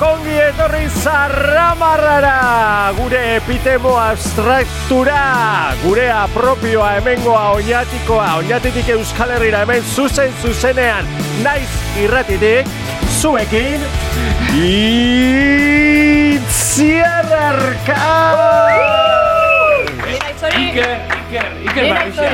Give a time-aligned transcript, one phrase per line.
[0.00, 10.32] Kongi etorri zarramarrara Gure epitemo abstraktura Gurea propioa hemengoa oinatikoa Oinatitik Euskal Herrira hemen zuzen
[10.42, 11.10] zuzenean
[11.42, 11.68] Naiz
[12.00, 12.70] irratitik
[13.20, 13.84] Zuekin
[16.40, 17.96] Itziarrarka
[20.40, 22.28] Iker, Iker, Iker Barrixa.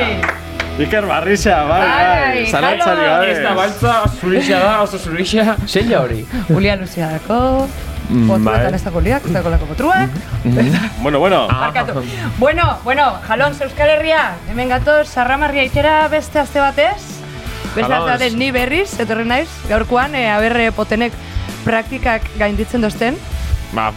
[0.77, 5.57] Iker Barrixa, bai, bai Bai, Zalantzari gabe Ez da baltza, zurixa da, oso zurixa.
[5.67, 6.23] Zeila hori.
[6.47, 8.25] Julia Lucia dako, bai.
[8.31, 10.09] potruetan ez dago liak, ez dago lako potruak.
[11.03, 12.03] Bueno, bueno Barkatu.
[12.37, 17.01] Bueno, bueno, jalon Euskal Herria, hemen gatoz, sarramarria ikera beste aste batez.
[17.75, 21.13] Beste aste batez ni berriz, etorri naiz, gaurkoan, e, aberre potenek
[21.65, 23.17] praktikak gainditzen dozten.
[23.73, 23.91] Ba,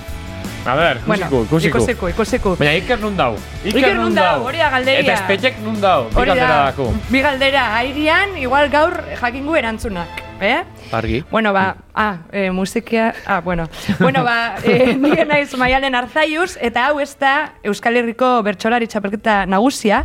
[0.66, 1.78] a ber, Bueno, ikusiko, ikusiko.
[1.78, 2.56] ikusiku, ikusiku.
[2.58, 3.36] Baina Iker nun dau.
[3.64, 5.00] Iker nun dau, hori da galderia.
[5.00, 6.92] Eta espetxek nun dau, bi galdera da, dako.
[7.08, 10.08] bi galdera, airian, igual gaur jakingu erantzunak,
[10.40, 10.64] eh?
[10.92, 11.22] Argi.
[11.30, 13.68] Bueno, ba, ah, e, musikia, ah, bueno.
[13.98, 19.44] Bueno, ba, e, nire naiz maialen arzaiuz, eta hau ez da Euskal Herriko bertsolari txapelketa
[19.46, 20.04] nagusia,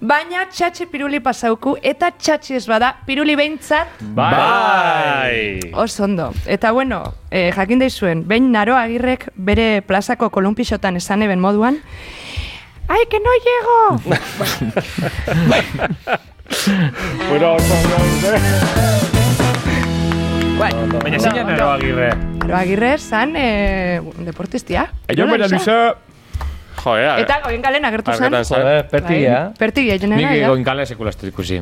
[0.00, 6.30] baina txatxe piruli pasauku, eta txatxe ez bada, piruli behintzat, Bai oso ondo.
[6.46, 11.80] Eta bueno, e, jakin daizuen, behin naro agirrek bere plazako kolumpixotan esan eben moduan,
[12.90, 13.78] Ai, que no llego!
[17.28, 17.56] Bueno,
[20.68, 22.10] ondo, bueno, Baina zein nero agirre.
[22.40, 24.88] Naro agirre zan e, deportistia.
[25.08, 25.76] Eio Nola bera luze.
[26.80, 28.24] Joder, Eta oien galen agertu zen.
[28.24, 28.62] argetan zan.
[28.62, 29.40] Joder, pertigia.
[29.50, 30.46] Bai, Pertigia, jenera, ja.
[30.46, 31.60] egoin kale sekula ikusi.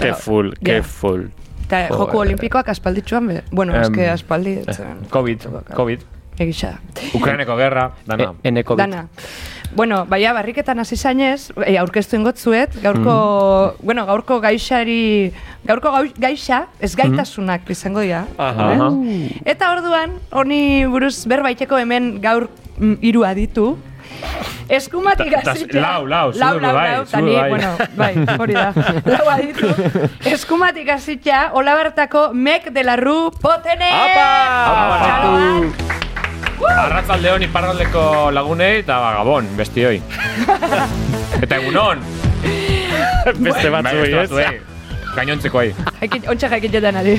[0.00, 0.64] Ke full, Ja.
[0.64, 1.26] ke full.
[1.66, 3.42] Eta joku olimpikoak aspalditxuan.
[3.52, 4.58] Bueno, eske aspaldi.
[4.66, 5.06] etzen.
[5.10, 6.00] Covid, Covid.
[6.40, 6.78] Egisa.
[7.12, 8.32] Ukraineko gerra, dana.
[8.42, 8.86] E, eneko bit.
[8.86, 9.06] Dana.
[9.76, 15.30] Bueno, baina barriketan hasi zainez, e, aurkeztu ingotzuet, gaurko, bueno, gaurko gaixari,
[15.68, 18.24] gaurko gau- gaixa, ez gaitasunak izango dira.
[18.38, 18.70] Aha.
[19.04, 19.36] eh?
[19.44, 22.48] Eta orduan, honi buruz berbaiteko hemen gaur
[22.78, 23.76] mm, hiru aditu,
[24.70, 25.80] Eskumatik Ta- ta- hasita.
[25.82, 27.48] lau, lau, lau, lau, bai, lau, zu ta ni, bai.
[27.50, 28.68] bueno, bai, hori da.
[29.16, 29.66] Lau aditu.
[30.30, 33.90] Eskumatik hasita, hola bertako Mek de la Ru Potene!
[33.90, 35.00] Apa!
[35.02, 36.09] Txaloan!
[36.68, 38.02] Arratzalde hon iparraldeko
[38.34, 40.00] lagunei eta ba, gabon, bestioi.
[41.44, 42.02] eta egunon.
[43.40, 44.30] Beste batzuei, ez?
[45.16, 45.70] Gainontzeko ai.
[46.00, 47.16] Jaikin, ontsa jaikin jetan ari.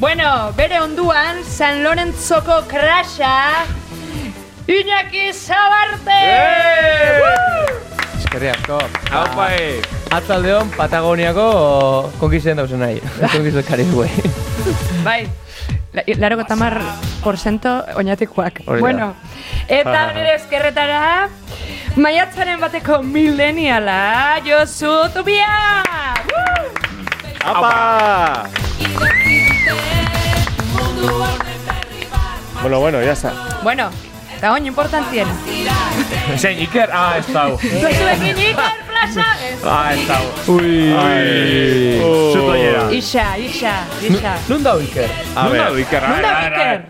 [0.00, 3.64] Bueno, bere onduan, San Lorenzoko krasa,
[4.66, 6.18] Iñaki Zabarte!
[8.18, 8.78] Eskerri asko.
[9.10, 9.82] Hau bai.
[10.12, 11.46] Atzaldeon Patagoniako
[12.20, 13.00] konkizen dauzen nahi.
[13.32, 14.08] Konkizen karibue.
[15.04, 15.26] Bai,
[15.92, 16.80] la- laro tamar
[17.22, 18.62] porcento oinatikoak.
[18.66, 18.80] Hori da.
[18.80, 19.14] Bueno,
[19.68, 21.28] eta nire eskerretara,
[21.96, 25.82] maiatzaren bateko mileniala, Josu Tubia!
[27.44, 28.44] Apa!
[32.62, 33.32] Bueno, bueno, ya está.
[33.62, 33.90] Bueno,
[34.36, 35.26] eta oin importantien.
[36.38, 36.90] Zein, Iker?
[36.92, 37.58] Ah, ez dau.
[37.58, 39.16] Zuekin Iker Ez.
[39.64, 40.48] Ah, ez.
[40.48, 40.92] Ui.
[40.94, 41.98] Ai.
[42.32, 42.88] Zuto hiera.
[42.94, 44.34] Isa, isa, isa.
[44.48, 45.10] Nun dau Iker?
[45.34, 46.02] A Nun dau Iker?
[46.08, 46.82] Nun da Iker?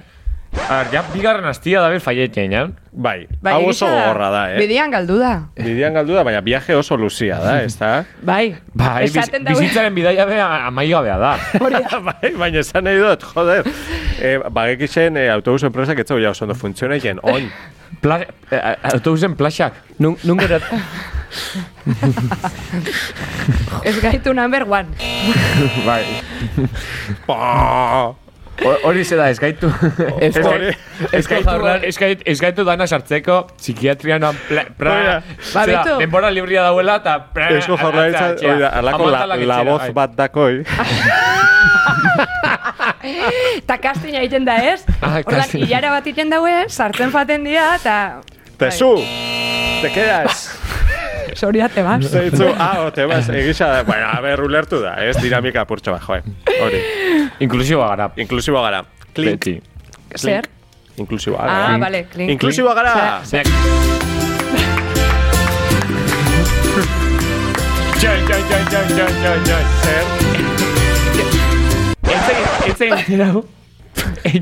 [0.52, 2.66] A ver, ja bigarren astia da ber faietien, ja?
[2.92, 4.58] bai, Bai, hau oso gogorra da, eh?
[4.60, 5.30] Bidian galdu da.
[5.56, 8.04] Bidian galdu da, baina viaje oso luzia da, ez da?
[8.20, 9.46] Bai, Bai, biz, daue.
[9.48, 11.32] bizitzaren bidaia be amaigabea da.
[11.72, 12.00] Da.
[12.10, 13.64] bai, baina esan nahi dut, joder.
[14.20, 17.48] Eh, bagekixen eh, autobus enpresak etzago ja oso ondo funtzionaien, oin.
[18.04, 18.20] Pla,
[18.52, 18.62] eh,
[18.92, 19.80] autobusen plaxak.
[20.04, 20.68] Nun, nun gerat...
[23.88, 24.86] Ez gaitu number one.
[25.86, 26.04] Bai.
[27.26, 28.14] Pa!
[28.84, 29.66] Hori ze da, ez gaitu.
[30.20, 30.36] Ez.
[31.10, 31.50] Ez gaitu,
[31.82, 35.14] ez gaitu, ez gaitu dana sartzeko psikiatrian pla, pra, da.
[35.24, 35.96] Ba, zera, bitu.
[35.98, 39.90] denbora libria dauela eta pra, jaurlaritza, ateratzea, hori da, alako la, voz bai.
[39.98, 40.54] bat dakoi.
[43.56, 44.84] Eta kastina egiten da ez?
[45.00, 45.64] Ah, Ordan, casting.
[45.66, 47.96] hilara bat egiten daue, sartzen faten dira, eta...
[48.60, 48.94] Te zu!
[49.82, 50.61] Te quedas!
[51.34, 52.04] Soria te vas.
[52.10, 53.82] Zeitzu, ah, o, te vas, egisa da.
[53.84, 56.22] Bueno, a ber, ulertu da, ez dinamika purtsu bat, joe.
[56.62, 56.80] Hori.
[57.40, 58.10] Inklusiboa gara.
[58.16, 58.84] Inklusiboa gara.
[59.12, 59.44] Klink.
[59.44, 59.62] Beti.
[60.16, 60.48] Zer?
[60.96, 61.66] Inklusiboa gara.
[61.74, 62.30] Ah, vale, klink.
[62.36, 63.20] Inklusiboa gara.
[63.24, 63.48] Zer-
[67.98, 69.64] Txai, txai, txai, txai, txai, txai, txai.
[69.82, 70.04] Zer?
[72.72, 73.42] Ez egin,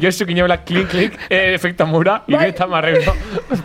[0.00, 2.37] Josu kinebla klink, klink, eh, efekta mura, Bai.
[2.49, 3.14] ireta marrero,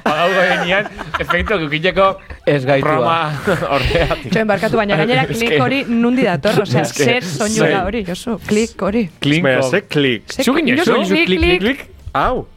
[0.03, 0.87] pagau gainean,
[1.19, 2.07] efekto kukiteko
[2.47, 2.89] Ez gaitua.
[2.89, 4.29] programa horreatik.
[4.33, 7.83] Txoen barkatu baina gainera klik hori nundi dator, osea, Es que- zer soinu da Zer.
[7.83, 9.09] hori, Josu, klik hori.
[9.19, 9.47] Klinko.
[9.49, 10.23] Baina, ze klik.
[10.31, 11.59] Ze- Zu ginen, Josu, zu, klik, klik, klik.
[11.59, 11.89] klik, klik.
[12.13, 12.39] Au.
[12.39, 12.54] Eh,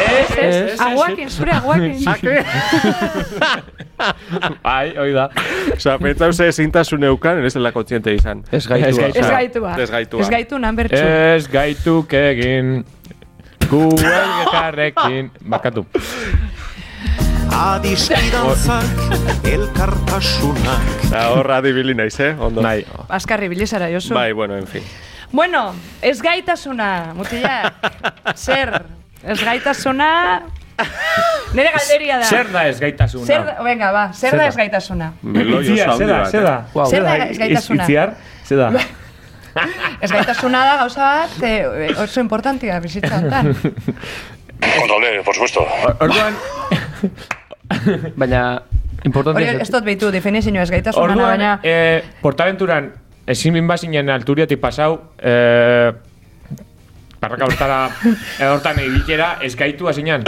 [0.00, 1.94] Ez, ez, aguakin, zure aguakin.
[4.64, 5.26] Bai, hoi da.
[5.74, 8.44] Osa, pentsau ze ezintasun eukan, ez dela kontziente izan.
[8.52, 8.88] Ez gaitua.
[8.88, 9.30] Ez Ez gaitua.
[9.36, 9.74] gaitua.
[9.82, 10.20] Ez gaitua.
[10.24, 10.98] Ez gaitu number two.
[11.36, 12.84] Ez gaituk egin
[13.70, 15.84] Gu elgekarrekin Bakatu
[17.50, 22.32] Adiskidantzak, elkartasunak Da, horra adibili naiz, eh?
[22.40, 22.62] Ondo.
[22.64, 24.14] Nahi Askarri bilizara, Josu.
[24.14, 24.82] Bai, bueno, en fin.
[25.32, 27.74] Bueno, ez gaitasuna, mutilak.
[28.34, 28.82] Zer,
[29.24, 30.08] ez gaitasuna...
[31.52, 32.24] Nire galderia da.
[32.24, 33.26] Zer da ez gaitasuna?
[33.26, 34.48] Zer da, venga, ba, zer Zer da da?
[34.48, 35.12] ez gaitasuna?
[35.22, 36.30] Meloi oso handi bat.
[36.30, 36.54] Zer da?
[36.88, 37.84] Zer da ez gaitasuna?
[37.84, 38.14] Itziar?
[38.48, 38.70] Zer da?
[40.00, 43.48] Ez gaitasuna da gauza bat eh, oso importantia bizitza honetan.
[44.78, 45.66] Controlé, por supuesto.
[45.98, 46.36] Orduan,
[48.20, 48.62] Baina,
[49.04, 51.50] importante Hori ez dut behitu, definizio ez gaitasuna, baina...
[51.66, 52.92] eh, Portaventuran,
[53.26, 55.90] ezin bin bazinen alturiatik pasau, eh,
[57.20, 57.78] Parraka hortara,
[58.54, 60.24] hortan egitera, ez gaitu hasinan.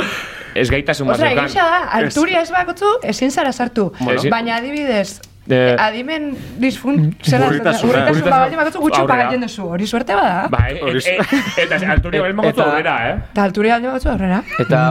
[0.54, 1.46] Ez gaitasun bat zeukan.
[1.46, 3.90] egisa da, alturia ez bakotzu, ezin zara sartu.
[4.16, 4.30] Ezin.
[4.30, 6.28] Baina adibidez, Eh, adimen
[6.62, 7.16] disfun...
[7.26, 7.90] Zera, Urritasuna.
[8.04, 9.64] urritasun bat baldin bakotzu, gutxu pagatzen duzu.
[9.74, 10.44] Hori suerte bada.
[10.52, 13.16] Bai, Hori et, et, eta alturia balen mogotu Eta- aurrera, eh?
[13.32, 14.38] Eta alturia baldin bakotzu aurrera.
[14.62, 14.82] Eta,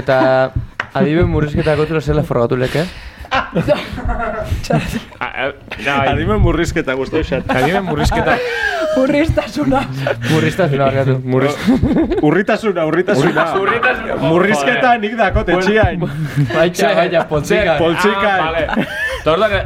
[0.00, 0.16] eta
[1.02, 2.86] adiben murrizketa gotula zela forgatu leke.
[2.86, 3.19] Eh.
[6.10, 7.44] Adimen murrizketa guztu esat.
[7.50, 8.34] Adimen murrizketa.
[9.00, 9.80] Urristasuna.
[10.30, 11.14] Murriztasuna barkatu.
[11.24, 11.54] Murriz...
[12.26, 13.44] Urritasuna, urritasuna.
[13.60, 14.16] Urritasuna.
[14.24, 16.00] Murrizketa nik dako tetxiain.
[16.56, 17.76] Baita, baita, poltsika.
[17.78, 18.32] Poltsika.
[18.44, 18.62] Vale.
[19.24, 19.64] Ta orduan, eh,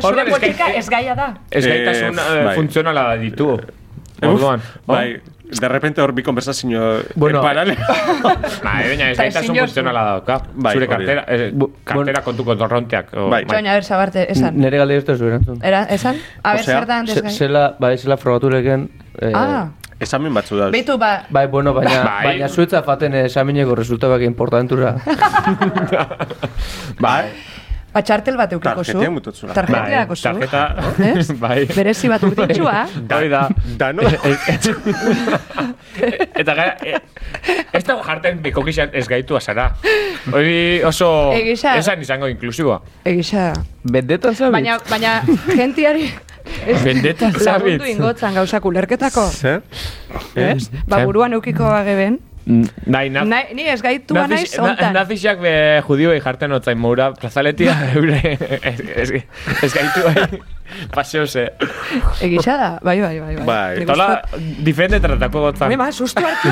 [0.00, 1.28] zure poltsika gai- ez gaia da.
[1.52, 2.54] ez gaitasun Eh, eh, bai.
[2.56, 3.48] funtzionala ditu.
[4.26, 4.60] Orduan.
[4.88, 5.20] Bai,
[5.58, 7.38] de repente hor bi konversazio Bueno.
[7.38, 7.80] en paralelo.
[8.64, 9.66] Bai, baina ez gaitasun ezin jozu.
[9.66, 10.42] funtzionala dauka.
[10.54, 13.14] Bai, Zure kartera, eh, Bu- kartera kontu kontorronteak.
[13.16, 13.44] o- Bai.
[13.48, 14.56] Joan, a ber, zabarte, esan.
[14.56, 15.58] Nere galde ez du erantzun.
[15.62, 16.16] Era, esan?
[16.42, 17.32] A ber, Osea, zer da Se- antes gai.
[17.32, 18.90] Zela, bai, zela frogatu leken.
[19.20, 19.68] Eh, Ah,
[20.00, 20.70] Esamen batzu da.
[20.70, 22.24] beitu ba, Bai, bueno, baina, Bai.
[22.24, 24.96] baina zuetza faten esamineko resultabak importantura.
[26.98, 27.24] Bai.
[27.94, 28.92] Ba txartel bat eukiko zu.
[28.92, 29.54] Tarjetea mutotzula.
[29.54, 30.22] Tarjetea zu.
[30.22, 30.62] tarjeta,
[31.44, 31.66] bai.
[31.74, 32.86] Berezi bat urditxua.
[33.16, 33.42] Hoi da.
[33.80, 34.02] Dano.
[36.40, 36.98] Eta gara, eh,
[37.72, 39.68] ez dago jarten bikokizan ez gaitu azara.
[40.32, 41.76] Hori oso Egisa.
[41.80, 42.80] esan izango inklusiboa.
[43.04, 43.52] Egisa.
[43.84, 44.52] Bendetan zabit?
[44.58, 45.14] Baina, baina,
[45.56, 46.08] gentiari...
[46.66, 47.88] ez- Bendetan Lagundu zabitz.
[47.94, 49.26] ingotzan gauzak ulerketako.
[49.34, 49.62] Zer?
[50.34, 50.70] Ez?
[50.86, 51.06] Ba, Zer?
[51.06, 52.18] buruan eukiko ageben.
[52.46, 54.94] Nahi, na, Nahi, ni ez gaitua naiz ontan.
[54.96, 55.52] Nazixak be
[55.86, 58.16] judioi jarten otzain moura, plazaletia, eure,
[58.62, 59.10] ez, ez,
[59.62, 60.40] ez gaitu bai,
[60.94, 61.50] paseo ze.
[62.24, 63.34] Egisa da, bai, bai, bai.
[63.36, 63.46] bai.
[63.50, 63.86] Bai.
[63.86, 64.08] Tola,
[64.64, 65.68] diferente tratako gotzan.
[65.68, 66.48] Hori, ma, sustu hartu.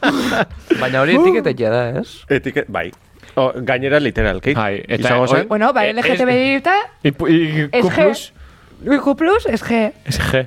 [0.82, 2.20] Baina hori etiketetia da, ez?
[2.28, 2.90] Etiket, bai.
[3.38, 4.54] O, gainera literalki.
[4.58, 5.48] Bai, eta zen?
[5.48, 6.76] bueno, bai, Eh, LGTBI eta...
[7.02, 7.90] I, i, Es Q+,
[8.84, 8.98] G.
[9.00, 9.92] Q plus, es G.
[10.04, 10.46] es G.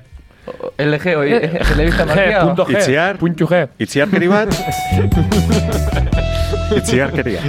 [0.77, 2.41] LG, oi, telebista G, markia.
[2.45, 3.17] punto G, Itziar.
[3.17, 3.67] puntu G.
[3.79, 4.49] Itziarkeri bat.
[6.77, 7.43] Itziarkeriak.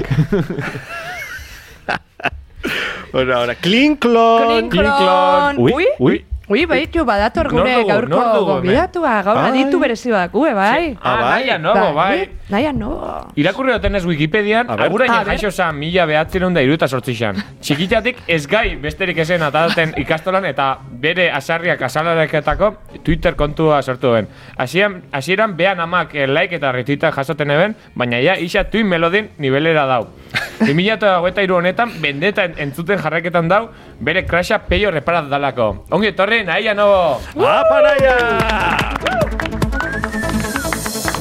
[3.12, 4.68] Bueno, ahora, Klinklon.
[4.70, 5.58] Klinklon.
[5.58, 6.24] Ui, Ui, ui.
[6.46, 8.44] Ui, baitu, badator Nor gure dugu, gaurko hemen?
[8.48, 9.48] gonbidatua, gaur Ai.
[9.48, 10.94] aditu berezi bat, gue, bai.
[11.00, 11.44] Ah, bai?
[11.46, 12.28] naia nogo, bai.
[12.52, 12.90] Naia no.
[13.34, 14.84] Irakurri dotenez Wikipedian, A ber.
[14.90, 17.36] agurain jaixo zan mila behatzen da iruta sortzixan.
[17.64, 20.66] Txikitatik ez gai besterik esen ataten ikastolan eta
[21.00, 24.28] bere asarriak asalareketako Twitter kontua sortu ben.
[24.58, 29.30] Hasieran, hasieran behan amak eh, like eta retweeta jasoten eben, baina ja isa tuin melodin
[29.38, 30.08] nivelera dau.
[30.60, 33.70] 2008 honetan, bendeta en- entzuten jarraketan dau,
[34.00, 35.86] bere crasha peio reparat dalako.
[35.90, 37.20] Ongi etorri, nahi no!
[37.38, 38.16] Apa naia!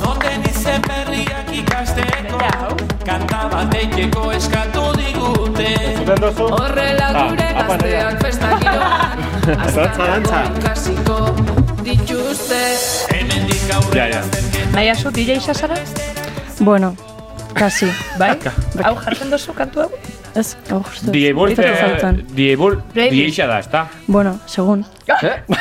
[0.02, 2.40] Noten izen berriak ikasteko
[3.06, 5.70] Kanta batekeko eskatu digute
[6.42, 10.42] Horrela gure gazteak festa giroan Dantza, dantza.
[10.66, 11.20] Kasiko
[11.84, 12.62] dituzte
[13.14, 14.22] Hemendik aurre Ja, ja.
[14.74, 15.76] Naia zu DJ sasara?
[16.60, 16.96] Bueno,
[17.54, 17.88] kasi.
[18.20, 18.36] Bai?
[18.84, 19.90] Hau jartzen dozu kantu hau?
[20.36, 21.12] Ez, hau justu.
[21.14, 22.24] Diebul, Ditut zautzen.
[22.36, 23.14] diebul, Playlist.
[23.14, 23.88] dieixa da, ezta?
[24.08, 24.86] Bueno, segun.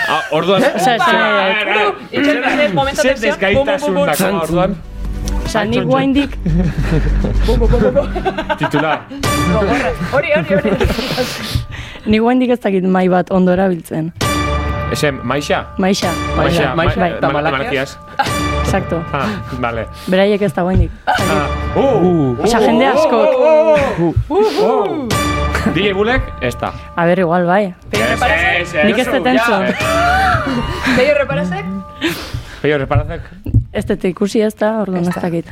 [0.08, 0.62] Ah, orduan...
[0.62, 1.52] Osea, Ah,
[2.10, 3.30] ze- Itxaron momento Zer tensión.
[3.30, 4.76] desgaitasun dako, orduan.
[5.44, 6.38] Osa, nik guaindik,
[8.58, 9.04] Titular.
[10.12, 10.70] Hori, hori, hori.
[12.06, 14.12] nik guaindik ez dakit mai bat ondo erabiltzen.
[14.92, 15.66] Ese, maixa?
[15.78, 16.10] Maixa.
[16.36, 17.96] Maixa, maixa, ma- eta ma- malakias.
[17.96, 18.41] malakias.
[18.62, 19.02] Exacto.
[19.12, 19.26] Ah,
[19.60, 19.86] vale.
[20.08, 20.90] Beraiek ez da guaindik.
[21.06, 23.28] Ah, uh, Osa, jende askok.
[25.74, 26.72] DJ Bulek, ez da.
[26.96, 27.74] A ber, igual, bai.
[27.92, 29.66] Nik ez entzun.
[30.96, 31.64] Peio reparazek?
[32.62, 33.28] Peio reparazek.
[33.72, 35.48] Ez dut ikusi ez da, orduan ez dakit.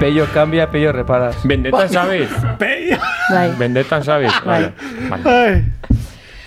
[0.00, 1.36] Peio cambia, peio reparas.
[1.46, 2.30] Bendetan sabiz.
[3.34, 3.48] Bai.
[3.58, 4.32] Bendetan sabiz.
[4.44, 4.72] Vale.
[5.10, 5.22] vale.
[5.24, 5.64] Ai,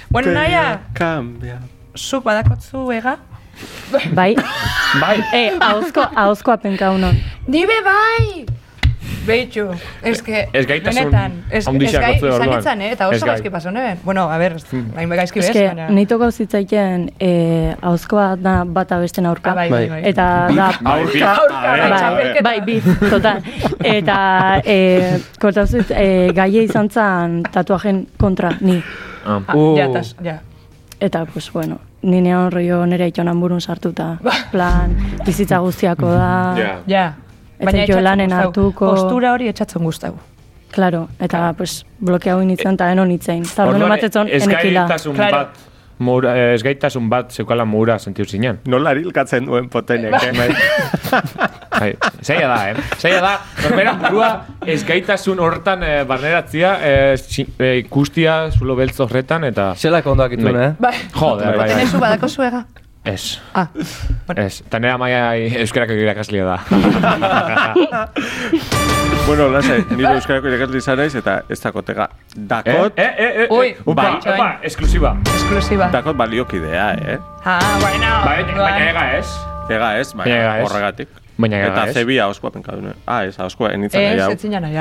[0.09, 1.57] Bueno, naia, cambia.
[1.97, 3.17] zuk badakotzu ega?
[4.13, 4.35] Bai.
[5.01, 5.17] Bai.
[5.33, 7.17] E, ahozko, ahozko apenka unon.
[7.47, 8.45] Nibe bai!
[9.27, 9.65] Behitxu,
[10.03, 10.65] ez que, ez,
[11.51, 12.61] ez handixak gai batzu izan orduan.
[12.61, 12.91] itzan, eh?
[12.95, 13.99] eta oso gaizki paso neben.
[14.05, 14.55] Bueno, a ber,
[14.95, 15.87] hain gaizki bez, Eske, baina...
[15.91, 19.51] nahi toko zitzaiken eh, hauzkoa da bata besten aurka.
[19.51, 20.01] Ah, bai, bai, bai.
[20.07, 20.69] Eta da...
[20.93, 23.43] Aurka, Aurka, a ver, bai, Bai, bai, biz, total.
[23.83, 24.17] Eta
[24.63, 28.79] eh, kortauzit, eh, gaie izan zan tatuajen kontra, ni.
[29.25, 29.41] Ah.
[29.43, 29.75] Ah, Uh.
[29.77, 30.39] ja, tas, ja.
[31.03, 34.17] Eta, pues, bueno, ni neon rollo nire itonan burun sartuta.
[34.51, 36.55] Plan, bizitza guztiako da.
[36.57, 36.71] Ja.
[36.87, 37.05] Ja.
[37.59, 40.13] Eta Baina jo etxatzen lanen hartuko- Postura hori etxatzen guztau.
[40.71, 43.43] Claro, eta, pues, blokeau initzen eta enon itzein.
[43.43, 44.83] Eta orduan ematetzon, enekila.
[44.83, 45.37] ezgaitasun Claro.
[45.37, 45.47] bat,
[45.99, 48.59] mura, eh, ezgaitasun bat zeukala mura sentiu zinen.
[48.65, 50.55] Nola hilkatzen duen potenek, eh?
[51.79, 51.91] Bai,
[52.25, 52.75] Zaila da, eh?
[52.97, 54.29] Zaila da, norbera burua
[54.65, 59.71] ezgaitasun hortan eh, barneratzia, eh, si- eh, ikustia zulo beltz horretan, eta...
[59.77, 60.65] Zelako ondoak ituen, Bai.
[60.65, 60.73] eh?
[60.79, 60.93] Bai.
[61.13, 61.69] Joder, bai, bai.
[61.75, 62.63] Tenezu badako zuega?
[63.07, 63.39] Ez.
[63.55, 63.67] Ah,
[64.35, 65.21] Ez, eta nera maia
[65.61, 66.57] euskarako irakaslia da.
[69.27, 72.09] bueno, lasai, nire euskarako irakasli izan naiz, eta ez dakotega.
[72.35, 74.49] Dakot, Eh, eh, eh, eh, Ui, upa, bai, upa, bai.
[74.67, 75.15] esklusiba.
[75.35, 75.87] esklusiba.
[75.93, 77.17] dakot baliokidea, eh?
[77.45, 78.11] Ah, bueno.
[78.25, 79.27] Baina, baina ega ez.
[79.69, 80.69] Ega ez, Baina ega baina ez.
[80.71, 81.09] horregatik.
[81.37, 81.93] Baina ega Eta ez.
[81.93, 82.93] zebia ahoskoa penkadune.
[83.05, 84.31] Ah, ez, ahoskoa, enitzen nahi hau.
[84.31, 84.75] ez zinen nahi.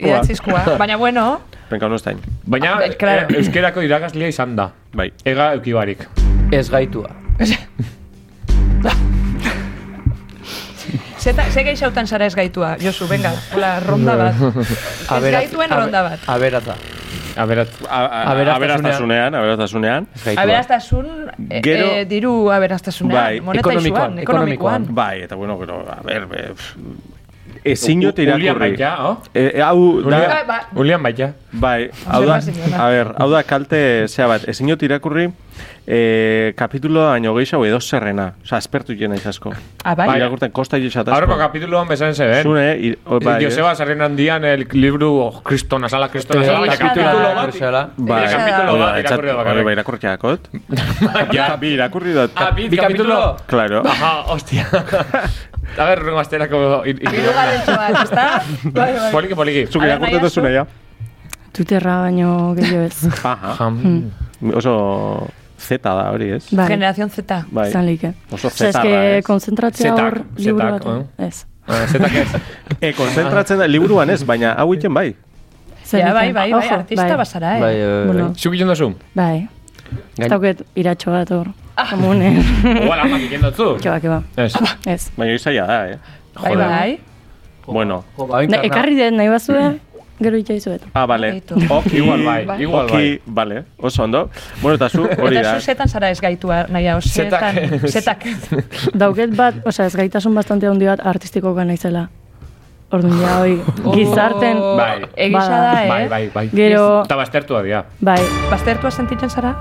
[0.00, 0.64] Idatzizkoa.
[0.78, 2.16] Baina, bueno, Penkadune ez.
[2.46, 3.28] Baina, Ah, claro.
[3.28, 4.70] eh, euskerako irakaslia izan da.
[4.94, 5.12] Bai.
[5.24, 6.08] Ega eukibarik.
[6.52, 7.08] Ez gaitua.
[11.22, 14.34] Zeta, ze geixautan zara ez gaitua, Josu, venga, hola, ronda bat.
[14.58, 16.24] Ez gaituen ronda bat.
[16.26, 16.74] Aberata.
[17.38, 17.68] Aberat.
[17.88, 18.58] Aberastasunean.
[18.58, 20.08] Aberastasunean, aberastasunean.
[20.16, 20.42] Ez gaitua.
[20.42, 21.06] Aberaztasun,
[21.48, 23.40] eh, Gero- eh, diru aberaztasunean, Bai.
[23.40, 24.86] moneta Ekonomikoan, isuan, ekonomikoan.
[24.94, 26.74] Bai, eta bueno, gero, a ber, be, pff,
[27.64, 28.42] ezinot irakurri.
[28.50, 29.22] Ulian baita, oh?
[29.32, 31.30] E, e, hau da, Bai, ba, Ulian baita.
[31.52, 32.40] bai, hau da,
[32.76, 35.30] a ber, hau da kalte, zea bat, ezinot irakurri,
[35.86, 39.52] e, kapitulo baino gehiago edo zerrena, oza, aspertu jena izasko.
[39.84, 40.06] Ah, bai?
[40.18, 41.16] Irakurten kosta jixatazko.
[41.16, 42.42] Aurreko kapituloan besan zeben.
[42.42, 46.78] Zune, i- o, bai, Joseba Sarren handian el libru oh, Kristona sala, Kristona sala, Egia
[46.78, 47.90] kapitulo bat.
[47.96, 49.64] Bai, kapitulo bat irakurri da hori bakarrik.
[49.64, 50.48] bai irakurriakot.
[51.32, 51.48] Ja.
[51.62, 52.30] Bi irakurri dut.
[52.36, 53.36] Ah, bi kapitulo?
[53.46, 53.82] Claro.
[53.92, 54.66] Aha, hostia.
[55.78, 56.82] A ver, rengo asterako...
[56.84, 58.24] Hirugarren bat, ezta?
[58.64, 59.10] Bai, bai.
[59.12, 59.66] Poliki, poliki.
[59.66, 60.66] Zuk A ber, irakurtzen nahi duzuna, ja.
[61.52, 63.24] Twitterra baino gehiago ez.
[63.28, 63.70] Aha.
[64.58, 64.72] Oso
[65.62, 66.44] zeta da hori, ez?
[66.50, 67.22] Bai, Generación Z.
[67.50, 67.68] Bai.
[67.70, 68.12] izan like.
[68.30, 69.24] Oso Osea, zetarra, eske ez?
[69.24, 70.86] konzentratzea hor liburu bat.
[70.86, 71.02] oh.
[71.18, 71.44] Ez.
[71.66, 72.28] Ah, Zetak ez.
[72.80, 75.14] E, konzentratzen da, liburuan ez, baina hau iten bai.
[75.84, 76.34] Zer Ja, bai, egiten?
[76.34, 77.16] bai, bai, Ojo, artista bai.
[77.16, 77.60] bazara, eh?
[77.60, 78.92] Bai, eh, Bueno, Zuk itzen dozu?
[79.14, 79.48] bai.
[80.18, 81.48] Gain- Tauket iratxo bat hor.
[81.90, 82.30] Komune.
[82.64, 83.76] Igual amak itzen dotzu.
[83.82, 84.22] Keba, keba.
[84.36, 84.52] Ez.
[84.86, 85.10] Ez.
[85.16, 85.98] Baina izaila da, eh?
[86.42, 87.00] Bai, bai.
[87.66, 88.02] Bueno.
[88.18, 89.78] Ba, ekarri den nahi bazue,
[90.22, 90.82] gero itxa izuet.
[90.94, 91.42] Ah, bale.
[91.68, 92.62] Oki, Igual bai, Bai.
[92.62, 93.20] igual bai.
[93.26, 93.64] Bale.
[93.78, 94.30] Oso ondo.
[94.62, 95.60] Bueno, eta zu, hori Eta da.
[95.60, 97.54] zu zetan zara ez gaitua, nahiago, zetan,
[97.86, 98.22] Zetak.
[98.24, 98.26] zetak.
[98.94, 102.08] Dauket bat, osea, ez gaitasun bastante handi bat artistikoka naizela.
[102.92, 103.54] Orduan ja, hoi,
[103.94, 105.02] gizarten, Oh, Bai.
[105.16, 105.88] Egisa da, eh?
[105.88, 106.48] Bai, bai, bai.
[106.52, 107.84] Gero- Eta baztertua dira.
[108.00, 109.54] bai, Baztertua sentitzen zara?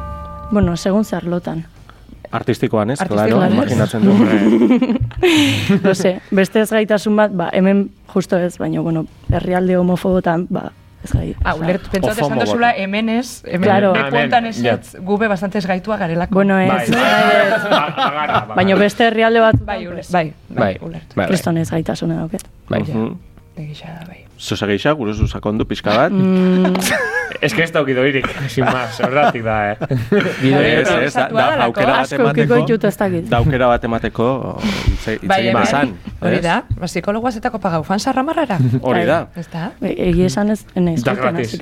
[0.52, 1.66] bueno, segun zer lotan.
[2.32, 4.14] Artistikoan ez, Artistikoan, claro, imaginatzen du.
[5.84, 10.72] No sé, beste ez gaitasun bat, ba, hemen justo ez, baina, bueno, herrialde homofobotan, ba,
[11.04, 11.36] ez gai.
[11.44, 13.92] Ah, ulertu, pentsatu esan dozula, hemen ez, hemen Claro.
[13.94, 16.34] bekuentan ez, ez, gube bastante ez gaitua garelako.
[16.36, 17.70] Bueno, ez, Bai, bai.
[17.70, 18.40] Ba- bagara.
[18.56, 20.74] baina beste herrialde bat, Bai, ulertu, bai, bai, Bai.
[20.82, 21.16] ulertu.
[21.16, 21.62] Bai, bai.
[21.62, 22.48] ez gaitasuna dauket.
[22.70, 22.82] Bai.
[22.84, 23.14] Mhm.
[23.58, 24.21] Egisa da, bai.
[24.42, 26.12] Zosa geisha, guruzu sakondu pixka bat.
[26.12, 26.74] Mm,
[27.42, 29.78] Ez que ez daukido irik, sin más, horretik da, eh.
[29.80, 31.64] Ez, ez, da, improvisatua da, delako.
[31.66, 32.58] aukera bat emateko.
[33.20, 33.30] ez.
[33.30, 34.28] Da aukera bat emateko,
[34.62, 35.94] hitz Bai, hemen, bezan.
[36.22, 36.44] hori ez?
[36.44, 38.58] da, ba, psikologoa zetako pagau, fan sarramarrara?
[38.82, 39.20] Hori da.
[39.36, 39.72] Ez da?
[39.82, 40.66] E- Egia esan ez,
[41.06, 41.54] Da joaten, gratis.
[41.54, 41.58] así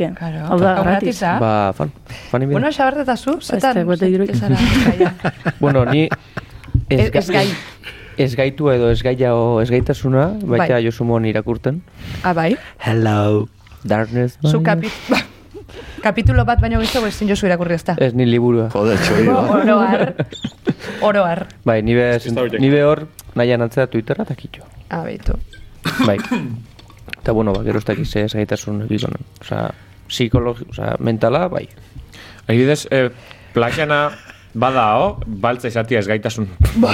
[0.49, 1.19] hau da gratis.
[1.19, 1.35] da?
[1.39, 1.91] Ba, fan.
[2.31, 2.59] Fan inbida.
[2.59, 4.35] Bueno, xabarte zu, zetan, Ez dirurik.
[4.35, 4.55] zara,
[4.87, 5.13] gaia.
[5.59, 6.09] Bueno, ni...
[8.19, 8.47] Ez- ez gai.
[8.47, 10.83] Ez gaitua edo ez gaia o ez gaitasuna, baita Bai.
[10.85, 11.81] Josumon irakurten.
[12.23, 12.57] Ah, bai.
[12.85, 13.47] Hello,
[13.83, 14.37] darkness.
[14.45, 14.91] Zu my- kapit...
[16.01, 17.95] Kapitulo bat baino gehiago ezin jozu irakurri ezta.
[17.99, 18.69] Ez ni liburua.
[18.73, 19.35] Joder, txoio.
[19.53, 20.13] Oro har.
[21.01, 21.45] Oro har.
[21.65, 22.59] Bai, nibe, da horiek.
[22.63, 23.03] nibe hor
[23.35, 24.63] nahian atzera Twitterra eta kitxo.
[24.89, 25.35] Ah, beitu.
[26.07, 26.17] Bai.
[27.19, 29.21] Eta bueno, ba, gero ez dakiz ez gaitasun bikonen.
[29.41, 29.73] Osa,
[30.07, 31.67] psikologi, osa, mentala, bai.
[32.47, 33.09] Adibidez, eh,
[33.53, 34.09] plaxana
[34.53, 36.47] badao, baltza izatia ez gaitasun.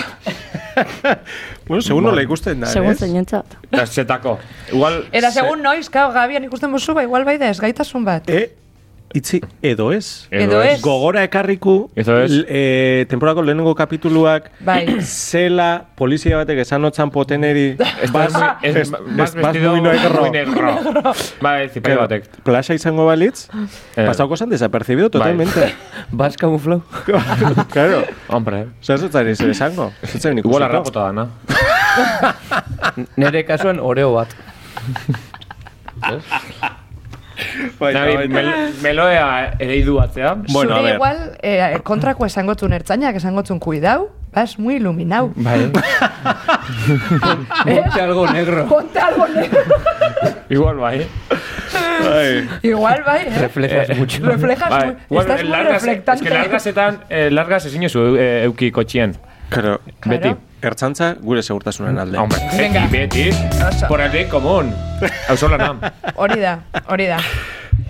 [1.68, 3.00] Bueno, segun nola ikusten da, Segun ez?
[3.00, 3.56] zeinentzat.
[3.86, 4.38] Zetako.
[4.72, 5.02] Igual...
[5.12, 8.30] Eta segun noiz, kao, Gabian ikusten bozu, ba, igual bai da ez gaitasun bat.
[8.30, 8.50] E,
[9.14, 10.28] itzi, edo ez.
[10.32, 10.82] Edo ez.
[10.82, 12.32] Gogora ekarriku, Edo ez.
[12.48, 15.00] e, temporako lehenengo kapituluak, Bai.
[15.02, 17.78] zela polizia batek esan otzan poteneri,
[18.12, 20.22] bas, Es, ez- bas vestido muy negro.
[20.22, 20.76] muy negro.
[21.42, 22.28] Bai, zipai batek.
[22.44, 23.48] Plaza izango balitz,
[23.96, 24.06] Eh.
[24.06, 25.20] pasauko zan desapercibido Bai.
[25.20, 25.74] totalmente.
[26.12, 26.82] Bas kamuflau.
[27.72, 28.04] claro.
[28.28, 29.92] Hombre, Zer zutzari zer esango?
[30.04, 30.50] Zutzen ikusiko.
[30.50, 31.30] igual arrapota dana.
[33.16, 34.28] Nere kasuan oreo bat.
[37.80, 38.52] Nahi, mel,
[38.82, 40.36] meloea ereidu batzea.
[40.52, 45.32] Zure igual eh, kontrako esangotzun ertzainak, esangotzun kuidau, vas muy iluminau.
[45.36, 45.72] Bai.
[47.66, 48.66] Ponte algo negro.
[48.74, 49.62] Ponte algo negro.
[50.50, 51.08] Igual bai.
[52.62, 53.40] igual bai, eh?
[53.40, 54.24] Reflejas mucho.
[54.24, 54.86] Reflejas Bai.
[54.86, 54.96] muy...
[55.10, 56.24] Igual, Estás eh, muy largas, reflectante.
[56.24, 59.18] Es que largasetan, eh, largas ezin zu eh, euki kotxien.
[59.50, 59.82] Claro.
[60.06, 60.36] Beti.
[60.68, 62.18] Ertzantza gure segurtasunen alde.
[62.18, 62.88] Hombre, Venga.
[62.92, 63.30] beti.
[63.88, 64.30] Por el bien.
[66.16, 67.18] Hori da, hori da.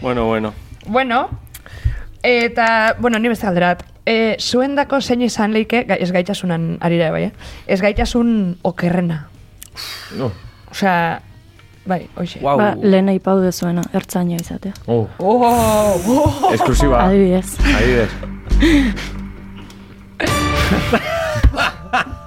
[0.02, 0.54] Bueno, bueno.
[0.88, 1.30] Bueno,
[2.24, 3.84] eta, bueno, ni beste galderat.
[4.06, 7.32] E, zuendako zein izan leike, ez gaitasunan arira bai, eh?
[7.66, 9.28] Ez gaitasun okerrena.
[10.18, 10.32] No.
[10.72, 11.22] Osea,
[11.86, 12.40] bai, hoxe.
[12.40, 12.58] Wow.
[12.58, 14.74] Ba, lehen aipau dezuena, ertzaina izatea.
[14.86, 16.52] Oh, Oh, oh.
[16.54, 17.06] exclusiva.
[17.08, 17.58] Adibidez.
[17.60, 18.12] Adibidez.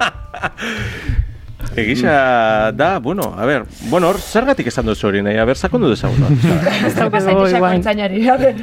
[1.76, 5.90] Egisa da, bueno, a ver, bueno, hor, zergatik esan duzu hori nahi, a ber, sakondu
[5.90, 6.38] dezagun.
[6.86, 7.48] Ez dauka zain Igual.
[7.50, 8.54] esako entzainari, a ver.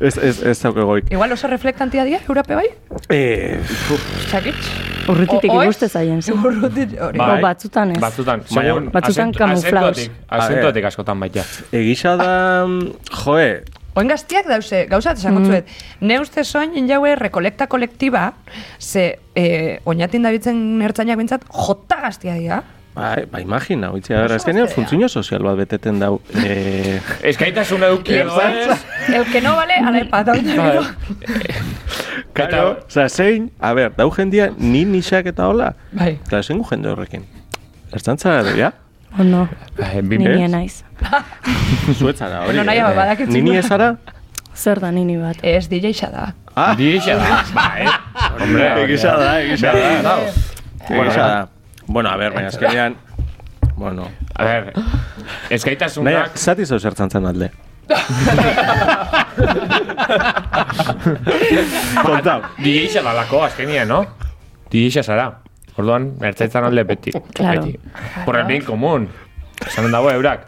[0.00, 1.10] ez, ez, ez daukagoik.
[1.12, 2.66] Igual oso reflektantia dira, Europe bai?
[3.10, 3.58] Eh?
[5.08, 5.62] Urrutitik ez?
[5.66, 6.22] ikuste zaien.
[6.22, 6.38] zen.
[6.38, 7.18] Urrutit, hori.
[7.18, 7.40] Bai.
[7.42, 8.00] batzutan ez.
[8.00, 8.42] Batzutan.
[8.54, 9.96] Baina, batzutan camuflaos.
[9.98, 11.42] azentuatik- Azentuatik askotan baita.
[11.72, 12.32] egisa da,
[13.24, 15.46] joe, Oen gaztiak dause, gauzat esango Mm.
[15.50, 15.66] zuet.
[16.00, 18.32] Ne uste soin jaue rekolekta kolektiba,
[18.80, 22.62] ze eh, oinatin dabitzen ertzainak bintzat, jota gaztia dira.
[22.94, 26.20] Bai, ba, imagina, oitzea, gara, azkenean funtzio sozial bat beteten dau.
[26.44, 28.76] Eh, Eskaitasun euki edo ez.
[29.14, 30.34] El que no vale, ala epata.
[32.32, 35.74] Claro, oza, zein, a ber, dau jendia ni nixak eta hola.
[35.92, 36.18] Bai.
[36.28, 37.26] Claro, zein gu jende horrekin.
[37.92, 38.70] Ertzantza, ja?
[39.18, 39.48] O no,
[40.02, 40.36] Bi ni ez?
[40.38, 40.84] nien naiz.
[41.98, 42.56] Zuetzara, hori.
[42.56, 42.94] No, nahi, eh?
[42.96, 43.96] badakit Nini ezara?
[44.56, 45.36] Zer da nini bat.
[45.42, 46.32] Ez DJ da.
[46.54, 47.44] Ah, Dixa da.
[47.54, 47.88] Ba, eh.
[48.40, 50.16] Hombre, egisa da, egisa da.
[50.88, 51.48] Bueno, Egisa da.
[51.86, 52.96] Bueno, a ber, baina azkenean,
[53.76, 54.72] bueno, A ver,
[55.50, 56.36] eskaitasunak...
[56.38, 57.50] zati zau zertzantzan alde.
[62.04, 62.40] Kontau.
[62.62, 64.04] DJ dalako azkenia, no?
[64.72, 65.26] DJ zara.
[65.76, 67.12] Orduan, ertzaitzan alde beti.
[67.34, 67.62] Claro.
[67.64, 67.78] Beti.
[68.26, 69.08] Por el bien común.
[69.66, 70.46] Esan dago eurak.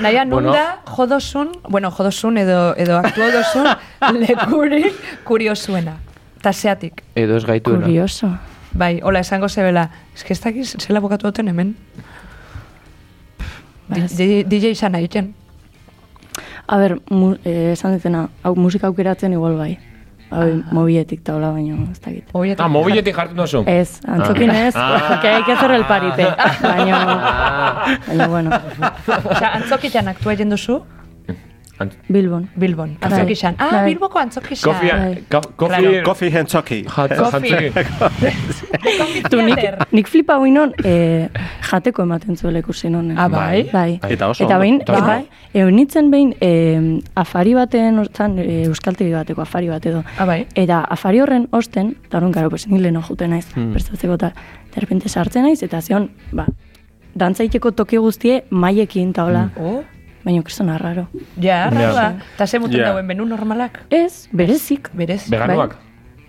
[0.00, 0.48] Naia, Bueno.
[0.52, 3.66] nunda jodosun, bueno, jodosun edo, edo aktuo dosun
[4.20, 5.96] lekurik kuriosuena.
[6.42, 7.02] Ta zeatik.
[7.14, 7.84] Edo ez gaituena.
[7.86, 8.38] Kurioso.
[8.72, 9.90] Bai, hola, esango zebela.
[10.14, 11.76] Ez que ez dakiz, zela bokatu duten hemen.
[13.88, 14.16] Ba, ez.
[14.16, 15.34] Di- DJ izan egiten.
[16.66, 19.78] A ber, mu, eh, esan dutena, hau musika aukeratzen igual bai.
[20.32, 22.24] Hau, mobietik taula baino, ez dakit.
[22.58, 23.62] Ah, mobiletik jartzen duzu.
[23.66, 25.04] Ez, antzokin ez, Ah.
[25.08, 25.84] porque hay que hacer el.
[25.84, 27.98] Baina, Ah.
[28.08, 28.50] baina, bueno,
[29.30, 30.82] Osa, antzokitan aktua egin duzu,
[32.12, 32.48] Bilbon.
[32.58, 32.96] Bilbon.
[33.00, 33.10] Bai.
[33.10, 33.54] Antzokixan.
[33.58, 33.84] Ah, Bai.
[33.90, 34.74] Bilboko antzokixan.
[34.80, 35.22] Bai.
[36.04, 36.82] Coffee and Chucky.
[36.84, 37.48] Jat- Kofi.
[37.48, 39.28] jantziki.
[39.30, 39.58] Tu, nik,
[39.92, 41.28] nik flipa huinon, eh,
[41.70, 43.18] jateko ematen zuela ikusi nonen.
[43.18, 43.68] Ah, bai?
[43.72, 44.00] Bai.
[44.08, 49.42] Eta oso Eta behin, oso bai, eunitzen behin, eh, afari baten, hortan, eh, euskaltegi bateko
[49.42, 50.02] afari bat edo.
[50.18, 50.46] Ah, bai?
[50.54, 53.72] Eta afari horren osten, eta horren garo, pues, ni leheno jute naiz, Hmm.
[53.72, 54.32] prestatzeko, eta
[54.74, 56.46] derrepente sartzen naiz, eta zion, ba,
[57.14, 59.82] dantzaiteko toki guztie maiekin, eta hola, Oh,
[60.24, 61.06] baina kristona raro.
[61.40, 62.12] ja, arraua.
[62.36, 62.88] Ta ze muten Ja.
[62.92, 63.80] dauen menu normalak.
[63.90, 65.28] Ez, berezik, Berez.
[65.30, 65.76] Veganuak.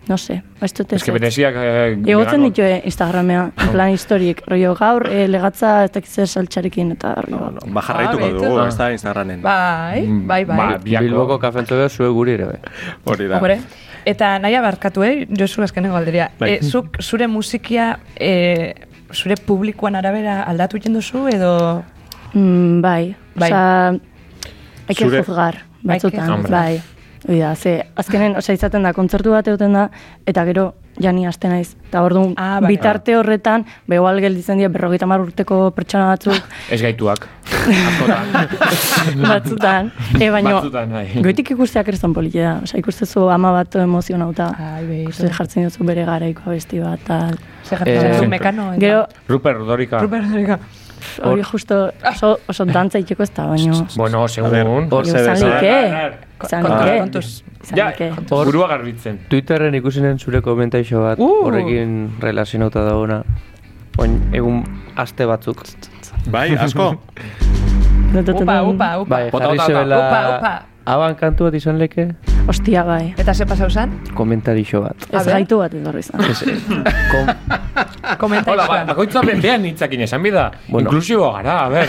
[0.08, 1.14] no se, ez dut Ez que ez.
[1.20, 1.54] bereziak...
[1.56, 6.28] eh, Egotzen ditu eh, Instagramea, en plan historik, rollo gaur, eh, legatza ez dakit zer
[6.28, 7.54] saltxarekin, eta rollo.
[7.68, 9.42] Ba, jarraituko Ah, dugu, ez da, Instagramen.
[9.42, 10.58] Bai, Mm, bai, bai.
[10.58, 11.04] Ba, biako.
[11.06, 12.60] Bilboko kafentzo behar zue guri ere, bai.
[13.06, 13.38] Hori da.
[13.38, 13.60] Hombre,
[14.06, 15.26] eta naia barkatu, eh?
[15.30, 16.32] Josu azkeneko galderia.
[16.40, 16.56] Bai.
[16.56, 18.74] E, zuk zure musikia e,
[19.14, 21.84] zure publikoan arabera aldatu egiten duzu edo...
[22.34, 23.52] Mm, bai, Bai.
[23.52, 23.90] osea,
[24.88, 26.82] hay que Zure- juzgar, batzutan, bai.
[27.26, 29.86] Hoi da, ze, azkenen, osea, izaten da, kontzertu bat egoten da,
[30.28, 31.70] eta gero, jani hasten naiz.
[31.88, 32.74] Eta orduan, Ah, bai.
[32.76, 36.36] bitarte horretan, begoal gelditzen dira berrogeita mar urteko pertsona batzuk,
[36.70, 37.28] Ez gaituak.
[39.24, 39.92] Batzutan.
[40.20, 41.06] E, baino, Batzutan, bai.
[41.24, 42.58] goitik ikusteak kriston polite da.
[42.64, 44.50] Osea, ikustezu ama bat emozionauta.
[44.60, 47.38] Ai, jartzen duzu bere garaiko abesti bat, tal.
[47.64, 48.72] Ze jartzen Eh, duzu mekano.
[48.80, 50.00] Gero, Ruper Rodorika.
[50.04, 50.58] Ruper Rodrigo.
[51.24, 53.86] Hori justo oso, oso dantza itxeko ez da, baino...
[53.96, 54.88] Bueno, segun.
[54.92, 55.34] hor zebe.
[56.44, 56.66] Izan
[57.76, 57.92] Ja,
[58.30, 59.20] burua garbitzen.
[59.30, 61.46] Twitterren ikusinen zure komentaixo bat, Uh.
[61.46, 63.22] horrekin relazionauta dagoena.
[64.00, 64.64] Oin, egun
[64.98, 65.64] aste batzuk.
[66.28, 66.90] Bai, asko.
[68.14, 69.08] Upa, upa, upa.
[69.08, 69.98] Bai, jarri zebela...
[69.98, 70.54] Upa, upa.
[70.86, 72.10] Aban kantu bat izan leke?
[72.48, 73.14] Ostia bai.
[73.18, 73.94] Eta ze pasau zan?
[74.14, 75.06] Komentarixo bat.
[75.16, 76.22] Ez gaitu bat etorri zan.
[76.28, 76.44] Ez,
[77.12, 77.30] kom,
[78.20, 80.50] Komenta Hola, ba, bakoitza be- behan hitzakin esan bida.
[80.68, 80.90] Bueno.
[80.90, 81.88] Inklusibo gara, a ber.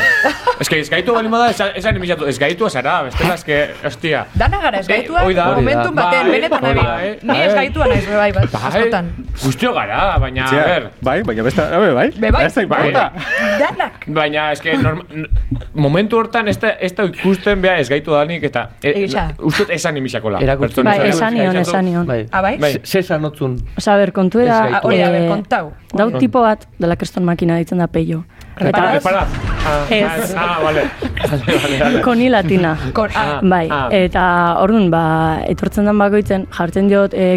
[0.61, 4.21] Ez que ezgaitu bali moda, esan, esan imisatu, ezgaitu zara, bestela, ez que, hostia.
[4.39, 6.65] Dana gara ez gaitua, da, momentun batean, Bai, benetan
[7.03, 7.19] eh.
[7.23, 9.11] Ni ez gaitua naiz, bai, bat, Bai, askotan.
[9.43, 10.87] guztio gara, baina, a ber.
[11.03, 12.07] bai, baina beste, abe, bai.
[12.17, 12.93] Be bai, Ez bai.
[12.95, 14.07] Danak.
[14.07, 15.27] Baina, eske, norma, n-
[15.75, 19.29] momentu hortan ez da, ez ikusten beha ez gaitu danik, eta e, Egia.
[19.43, 20.39] ustot esan imisakola.
[20.45, 20.85] Erakusten.
[20.85, 22.07] Bai, Pertsona esan nion, esan nion.
[22.07, 22.21] bai.
[22.31, 22.55] Ah, bai?
[22.61, 22.73] Bai.
[22.85, 23.57] Se esan otzun.
[23.79, 24.61] Osa, ber, kontu Ez da...
[24.67, 24.77] gaitu.
[24.77, 25.73] Ah, hori, ber, eh, kontau.
[25.95, 28.25] Dau tipo bat, dela kriston makina ditzen da peio.
[28.57, 29.01] Reparaz?
[29.03, 29.27] Repara.
[29.67, 30.35] Ah, Ez.
[30.39, 30.85] Ah, vale.
[31.19, 32.03] Vale.
[32.05, 32.77] Koni latina.
[32.93, 33.89] Kon, ah, Bai, Ah.
[33.91, 34.25] eta
[34.63, 37.35] orduan, ba, etortzen den bakoitzen, jartzen diot e,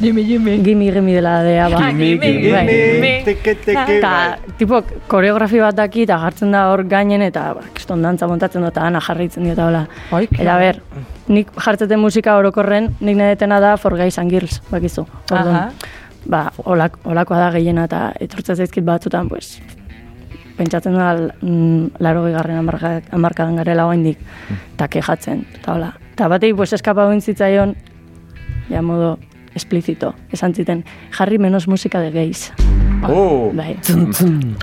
[0.00, 0.26] gimi gimi.
[0.26, 0.58] Jimmy, Jimmy.
[0.62, 1.90] Gimi gimi dela dea, ba.
[1.90, 2.66] Gimi, gimi, Bai.
[2.66, 3.12] gimi.
[3.24, 4.54] Teke, teke, Eta, bai.
[4.58, 8.74] tipo, koreografi bat daki eta jartzen da hor gainen eta ba, kiston dantza montatzen dut
[8.74, 9.86] eta ana jarraitzen diot hola.
[10.12, 10.80] Eta ber,
[11.28, 15.06] nik jartzeten musika orokorren, nik nedetena da For Guys and Girls, bakizu.
[15.30, 15.72] Orduan,
[16.26, 19.60] ba, olak, olakoa da gehiena eta etortzen zaizkit batzutan, pues,
[20.56, 22.60] pentsatzen da, mm, laro garren
[23.12, 24.18] amarkadan garela oaindik,
[24.74, 25.94] eta kejatzen, eta hola.
[26.12, 27.74] Eta batei, pues, eskapa zitzaion,
[28.70, 29.18] ja modo
[29.56, 32.52] explícito, esan ziten, jarri menos musika de gays.
[33.08, 33.50] Oh.
[33.54, 33.76] Bai,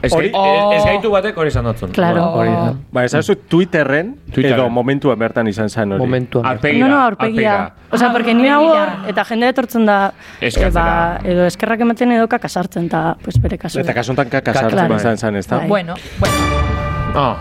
[0.03, 1.91] Ez, Hori- gai- ez gaitu batek hori esan dotzun.
[1.91, 2.23] claro.
[2.34, 2.73] Hori da.
[2.91, 4.60] Ba, esan zu Twitterren, Twitterren.
[4.60, 5.99] edo momentuan bertan izan zen hori.
[5.99, 6.45] Momentuan.
[6.45, 6.88] Arpegira.
[6.88, 7.73] No, no, aurpegia.
[7.91, 10.71] Osea, porque ni hau hor, eta jende etortzen da, eh, Eskatzera.
[10.84, 13.79] ba, edo eskerrak ematen edo kakasartzen, eta, pues, bere kasu.
[13.79, 14.95] Eta kasuntan kaka sartzen Claro.
[14.95, 15.58] izan zen, ez da?
[15.58, 15.67] Bai.
[15.67, 16.36] Bueno, bueno.
[17.15, 17.38] Ah.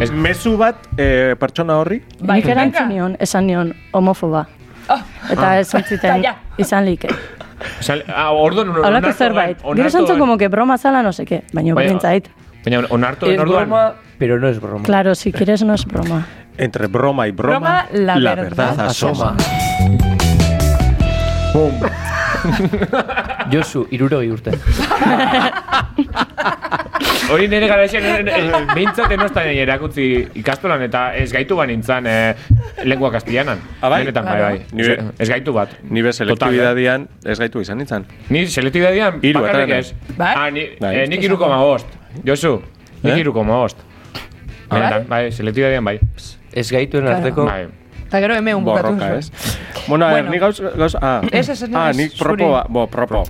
[0.00, 2.94] Ez- Mezu bat eh, pertsona horri, Bai, erantzun venga.
[2.94, 4.48] nion, esan nion, homofoba.
[4.88, 6.36] Oh, Eta ez zontziten, Ja.
[6.58, 7.08] izan like.
[8.14, 9.62] Ah, orduan, Hablako onartu zerbait.
[9.62, 11.44] gen- Gero esan gen- como que broma zala, no sé qué.
[11.52, 12.28] Baina Bai, berdin zait.
[12.64, 13.68] Baina onartu gen orduan.
[13.68, 14.82] broma, pero no es broma.
[14.84, 16.26] Claro, si quieres no es broma.
[16.58, 19.34] entre broma y broma, Broma, la la verdad verdad asoma.
[21.52, 21.72] Bum.
[23.52, 24.50] Josu, irurogei urte.
[27.32, 28.04] Hori nire gara esan,
[28.74, 30.04] behintzat enostan erakutzi
[30.36, 32.34] ikastolan eta ez gaitu ba nintzen eh,
[32.84, 33.58] lengua kastianan.
[33.80, 34.02] Ah, bai?
[34.04, 34.44] Benetan, bai, Claro.
[34.44, 34.66] bai.
[34.72, 35.72] Ni- Ez- gaitu bat.
[35.88, 36.34] Ni be Total, eh?
[36.36, 38.04] selektibidadian ez gaitu izan nintzen.
[38.28, 39.94] Ni selektibidadian bakarrik ez.
[40.18, 40.34] Bai?
[40.36, 40.96] Ah, ni, Bai.
[41.00, 41.86] eh, nik iru koma bost.
[42.24, 42.60] Josu,
[43.02, 43.20] nik Eh?
[43.20, 43.78] iru koma bost.
[44.70, 45.98] Benetan, bai, selektibidadian bai.
[46.52, 47.16] Ez gaituen Claro.
[47.18, 47.44] arteko.
[47.46, 47.66] Bai.
[48.06, 48.92] Eta gero eme un bukatu.
[48.94, 49.30] Borroka, ez?
[49.88, 50.30] Bueno, a ver, Bueno.
[50.30, 52.36] ni gauz, gauz, ah, Ez, ez, ez, ah, nik zuri.
[52.36, 53.24] propo, ba- bo, propo.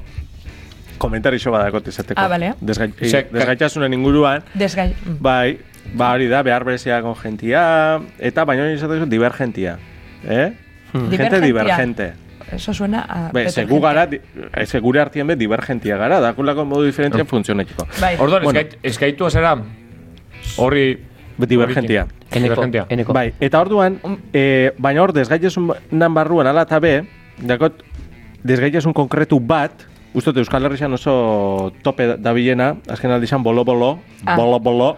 [1.04, 2.20] Komentarixo badakot izateko.
[2.20, 2.54] Ah, bale.
[2.60, 4.94] Desgai, Ze- desgaitasunen inguruan, Desgai.
[5.20, 5.58] bai,
[5.94, 9.78] ba hori da, behar berezia con gentia, eta baino izateko divergentia.
[10.24, 10.52] Eh?
[10.94, 11.46] Gente Divergentia.
[11.46, 12.12] divergente.
[12.52, 13.30] Eso suena a...
[13.32, 17.86] Be, ze gu gara, eh, ze gure artien be divergentia gara, dakulako modu diferentzien funtzionetiko.
[18.00, 18.16] Bai.
[18.18, 18.60] Orduan, Bueno.
[19.00, 19.56] gaitu zera
[20.56, 21.00] horri...
[21.36, 22.06] Divergentia.
[22.30, 22.86] Eneko, Divergentia.
[22.94, 23.12] eneko.
[23.12, 23.96] Bai, eta orduan,
[24.32, 26.92] e, baina hor desgaitasunan barruan ala eta be,
[27.42, 27.80] dakot,
[28.46, 29.72] desgaitasun konkretu bat,
[30.14, 34.36] Ustot Euskal Herrian oso tope dabilena, azken aldizan bolo-bolo, Ah.
[34.38, 34.96] bolo-bolo,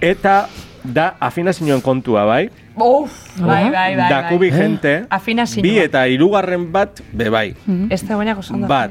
[0.00, 0.48] eta
[0.82, 2.48] da afinazioen kontua, bai?
[2.76, 4.08] Uf, bai, bai, bai.
[4.10, 4.58] Dakubi bai.
[4.58, 5.62] gente, Afinazioa.
[5.62, 7.54] bi eta hirugarren bat, be bai.
[7.90, 8.66] Ez da baina gozando.
[8.66, 8.90] Bat.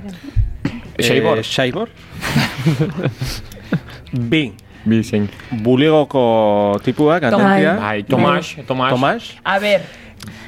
[0.99, 1.39] Xeibor.
[1.39, 1.89] Eh, Xaibor.
[4.31, 4.53] bi.
[4.85, 5.27] Bi, zein.
[5.49, 7.75] Buligoko tipua, kantantia.
[7.81, 8.89] Bai, Tomas, Tomas.
[8.93, 9.23] Tomas.
[9.43, 9.81] A ver,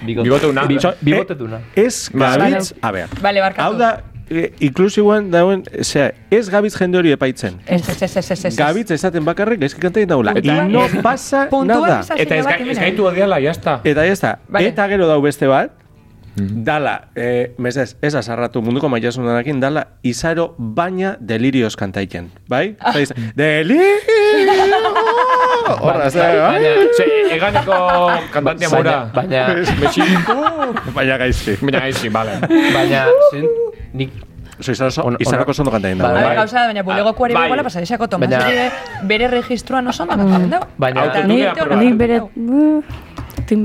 [0.05, 0.65] Bigotuna.
[0.65, 1.59] Bi- So, Bigoteduna.
[1.75, 2.37] Ez Bai.
[2.37, 3.07] gabitz, a ber.
[3.21, 3.61] Bale, barkatu.
[3.63, 7.59] Hau da, e, inklusiboan dauen, osea, ez gabitz jende hori epaitzen.
[7.65, 8.53] Ez, ez, ez, ez, ez, ez.
[8.57, 10.35] Gabitz esaten bakarrik gaizki kantain daula.
[10.41, 12.01] Y no pasa nada.
[12.15, 13.81] Eta ez, gaitu odiala, jazta.
[13.83, 14.71] Eta da, Vale.
[14.73, 15.71] eta gero dau beste bat,
[16.37, 22.75] dala, eh, mesez, ez azarratu munduko maitasunarekin, dala, izaro baina delirioz kantaiken, bai?
[22.79, 22.93] Ah.
[23.35, 23.97] Delirio!
[25.81, 26.37] Horra, ez da, bai?
[26.61, 27.79] Baina, ze, eganeko
[28.31, 28.95] kantantia mora.
[29.13, 29.41] Baina,
[30.95, 31.57] Baina gaizki.
[31.61, 32.37] Baina, gaizki, bale.
[32.73, 33.45] baina, zen,
[33.93, 34.11] nik,
[34.57, 36.07] Oso, izan oso, On- izanako zondo kantain da.
[36.07, 36.11] Bai.
[36.11, 36.35] A ver, bai?
[36.39, 37.43] gauza da, baina bulegokuari Bai.
[37.45, 38.71] begola pasadexako Tomas Baina- ere
[39.05, 40.65] bere registruan oso ondo kantatzen dago.
[40.77, 42.15] baina, Nik, bere...
[42.15, 42.31] dago.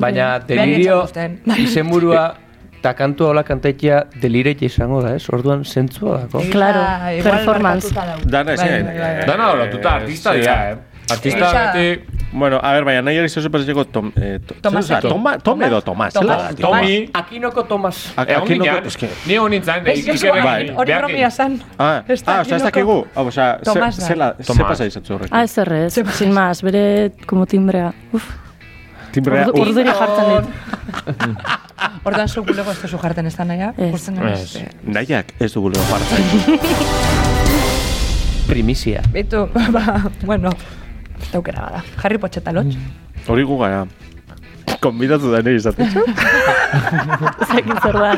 [0.02, 1.40] Baina delirio ditzaten.
[1.56, 2.34] izenburua
[2.82, 5.28] eta kantua hola kantaitia deliretia izango da, ez?
[5.30, 6.40] Orduan zentzua dako.
[6.50, 7.94] Claro, Ah, performance.
[8.26, 8.66] Dana ezin.
[8.66, 9.26] Bai, bai, bai, bai.
[9.26, 10.40] Dana horatuta, artista Sí.
[10.40, 10.76] dira, eh.
[11.10, 12.04] Artista Egia- beti...
[12.32, 14.88] Bueno, a ver, baina nahi erizo supertzeko tom, eh, to, Tomas.
[15.02, 16.56] Toma, Tom edo Tomas, Tomas.
[16.56, 17.10] Tommy...
[17.12, 18.12] Akinoko Tomas.
[18.16, 20.06] Ak- Egon aquí no- ginean, es que- ni egon nintzen, Ez.
[20.06, 20.70] Josu, Bai.
[20.74, 21.60] hori bromia zan.
[21.78, 23.06] Ah, Ez ah, osea, ez dakinoko.
[23.06, 24.06] dakigu, osea, ze- Tomas da.
[24.06, 24.66] zela, ze Tomas.
[24.68, 25.36] pasa izatzu horrekin.
[25.36, 27.92] Ah, ez errez, sin más, bere como timbrea.
[28.12, 28.24] Uf,
[29.12, 31.36] Timbrea, uf, ordura jartzen dit.
[32.04, 33.72] Ordan zu bulego ez duzu jarten ez da naia.
[33.78, 34.08] Ez.
[34.08, 34.56] Ez.
[34.84, 36.58] nahiak ez dugu lego jartzen.
[38.48, 39.00] Primizia.
[39.12, 40.50] Bitu, ba, bueno,
[41.32, 41.82] daukera bada.
[42.02, 42.76] Jarri potxeta lotx.
[43.28, 43.84] Hori gu gara.
[44.82, 45.86] Konbidatu da nire izaten.
[47.52, 48.10] Zakin zer da.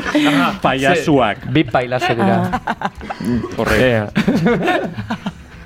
[0.63, 1.45] Paiasuak.
[1.53, 2.39] Bi pailazo dira.
[3.57, 3.77] Horre.
[3.85, 4.07] Ea.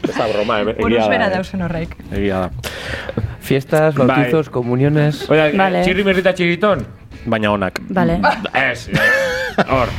[0.09, 1.31] Ez da broma, eh, Buruz egia bera da.
[1.31, 1.35] eh.
[1.39, 1.95] dausen horreik.
[2.11, 2.49] Egia da.
[3.49, 5.23] Fiestas, bautizos, comuniones...
[5.31, 5.81] Oida, Vale.
[5.87, 6.83] txirri merrita txiriton?
[7.25, 7.79] Baina onak.
[7.95, 8.19] Vale.
[8.53, 9.65] Ez, ez.
[9.69, 9.89] Hor.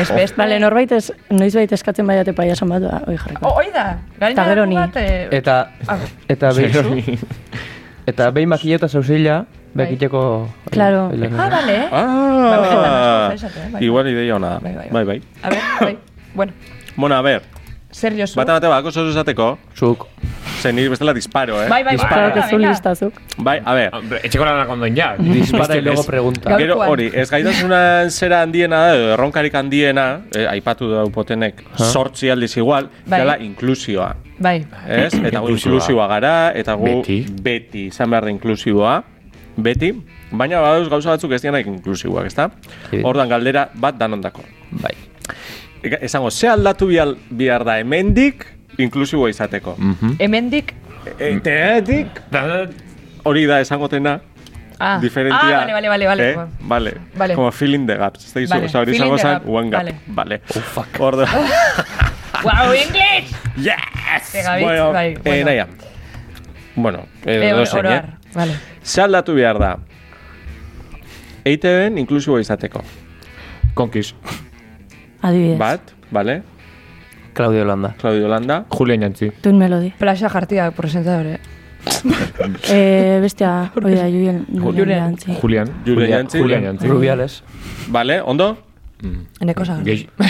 [0.00, 0.36] Ez beste.
[0.36, 3.52] Vale, norbait ez, noiz bait eskatzen baiate paiason bat, ba, oi jarriko.
[3.56, 3.84] Oi da.
[4.20, 4.44] Gaina.
[4.74, 5.98] Bat, eh, Eta, Ah.
[6.28, 7.18] eta behin,
[8.06, 9.44] eta behin makilleta zauzila,
[9.74, 10.48] bekiteko...
[10.70, 11.10] Claro.
[11.38, 11.78] Ah, vale.
[11.92, 13.82] Ah, Bai, bai, bai.
[13.84, 14.58] igual ideia ona da.
[14.60, 15.18] Bai, bai, Bai, bai.
[15.18, 15.22] bai.
[15.42, 15.98] A ver, bai.
[16.34, 16.52] Bueno,
[16.96, 17.42] Bueno, a ver,
[17.94, 18.34] zer jozu?
[18.36, 20.06] bata bate bako zozu esateko, Zuk.
[20.60, 21.68] zen nire bestela disparo, eh?
[21.68, 22.08] Bai, bai, bai.
[22.08, 22.70] Claro que venga, zu venga.
[22.70, 23.12] listazuk.
[23.38, 25.14] Bai, a ver, Hombre, etxeko lanak ondoen ja.
[25.18, 26.56] Dispara y luego pregunta.
[26.58, 32.30] Gero hori, ez gaitasunan zera handiena da, edo erronkarik handiena, eh, aipatu da potenek, sortzi
[32.30, 33.20] aldiz igual, Bai.
[33.20, 34.14] dela inklusioa.
[34.38, 34.64] Bai.
[34.88, 35.14] Ez?
[35.14, 37.20] Eta gu inklusiboa gara, eta gu Beti.
[37.42, 39.02] beti izan behar da inklusiboa,
[39.56, 39.92] beti,
[40.32, 42.50] baina badauz gauza batzuk ez dianak inklusiboak, ezta?
[43.04, 44.42] Ordan galdera bat danondako.
[44.82, 44.94] Bai.
[46.00, 48.46] Esango, ze aldatu bihal, bihar da hemendik
[48.78, 49.76] inklusiboa izateko.
[50.18, 50.74] Hemendik...
[51.18, 52.06] E, Teatik,
[53.24, 54.20] hori da esangotena,
[54.80, 55.38] Ah, diferentia.
[55.38, 56.30] ah vale, vale, vale, vale.
[56.30, 56.36] Eh?
[56.60, 56.94] Vale.
[57.14, 57.34] Vale.
[57.36, 58.24] Como filling the gaps.
[58.26, 59.82] Ez da gizu, Vale, hori izango the zen, gap, one gap.
[59.84, 59.94] vale.
[60.08, 60.40] Vale.
[60.56, 61.00] Oh, fuck.
[61.00, 61.26] Ordo.
[62.44, 63.30] Wow, English!
[63.56, 64.34] yes!
[64.60, 65.44] Bueno, bai, eh, bueno.
[65.46, 65.66] naia.
[66.74, 68.02] Bueno, eh, Eh, edozein, eh?
[68.34, 68.52] Vale.
[68.82, 69.78] Ze aldatu behar da?
[71.44, 72.82] EITB-en inklusiboa izateko.
[73.74, 74.14] Konkiz.
[75.24, 75.58] Adibidez.
[75.58, 75.80] Bat,
[76.12, 76.42] vale?
[77.32, 77.94] Claudio Landa.
[77.98, 78.64] Claudio Landa.
[78.70, 79.30] Julian Jantzi.
[79.42, 79.92] Tun melodi.
[79.98, 81.38] Plaza jartia presentadore.
[82.72, 84.46] Eh, bestia, hori da, Julian.
[84.48, 85.00] Julian.
[85.16, 85.34] Jantzi.
[85.40, 85.68] Julian.
[85.84, 86.38] Julian Jantzi.
[86.38, 86.88] Julian Jantzi.
[86.88, 87.42] Rubiales.
[87.88, 88.56] Vale, ondo?
[89.40, 89.84] Eneko zagan.
[89.84, 90.06] Geix.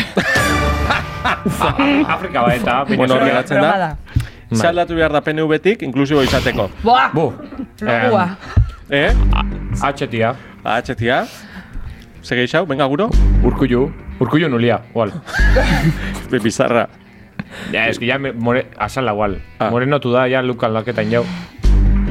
[2.14, 2.84] Afrika baeta.
[2.96, 3.96] Bueno, hori Broma da.
[4.52, 6.68] Ze aldatu behar da PNV-tik inklusiboa izateko.
[6.82, 7.10] Boa!
[7.14, 7.32] Bu.
[7.80, 8.26] Logua.
[8.90, 9.10] Eh?
[9.82, 10.34] Atxetia.
[10.62, 11.24] Ahatxetia.
[12.22, 13.10] Ze geixau, venga guro.
[13.42, 13.88] Urkullu.
[14.20, 15.12] Urkullu nulia, igual.
[16.30, 16.88] Be, Bizarra.
[17.72, 19.40] Ja, es que ya me more, asala igual.
[19.58, 19.70] Ah.
[19.70, 21.24] Moreno tu da, ya lukan laketan jau.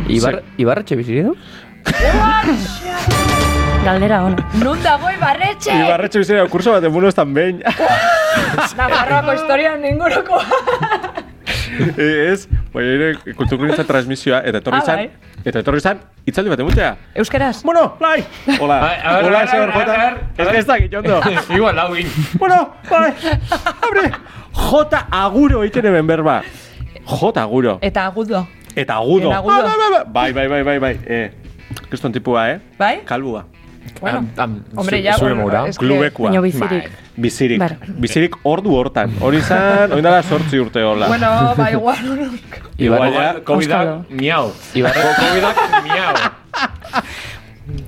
[0.08, 1.36] Ibar, Ibarretxe bizi du?
[3.84, 4.39] Galdera ona.
[4.63, 5.72] Nun dago Ibarretxe!
[5.76, 7.60] Ibarretxe bizera kurso bat emuno estan behin.
[8.80, 10.39] Nafarroako historia ninguruko.
[11.98, 15.10] Ez, bai, ere kulturgintza transmisioa, eta etorri Ah, zan, bai.
[15.43, 16.95] Eta etorri zan, itzaldi bat emutea.
[17.19, 17.63] Euskeraz?
[17.63, 18.23] Bueno, bai!
[18.60, 18.77] Hola,
[19.23, 19.93] hola, señor a ver, J.
[19.93, 21.21] a ver, Ez que ez dakit, ondo.
[21.56, 22.08] Igual, lau in.
[22.39, 23.13] Bueno, bai,
[23.82, 24.12] abre.
[24.53, 26.41] J aguro egiten hemen berba.
[27.06, 27.77] J aguro.
[27.82, 28.47] Eta agudo.
[28.75, 29.29] Eta agudo.
[29.29, 30.06] En agudo.
[30.08, 30.99] Bai, bai, bai, bai, bai, bai.
[31.06, 31.32] Eh,
[31.89, 32.60] kriston tipua, eh?
[32.77, 33.01] Bai?
[33.06, 33.45] Kalbua.
[34.01, 36.29] Bueno, Am- am- hombre, zu- ya, zure bueno, es Klubekua.
[36.29, 36.89] Baina bizirik.
[37.15, 37.60] Bizirik.
[37.60, 37.77] Bar.
[37.88, 39.13] Bizirik ordu hortan.
[39.21, 41.08] Hori zan, hori dara sortzi urte hola.
[41.08, 41.97] Bueno, ba, igual.
[42.77, 44.06] Igual Ibar, ja, Covidak, Auskalo.
[44.10, 44.51] miau.
[44.73, 46.13] Ibarre, Covidak, miau.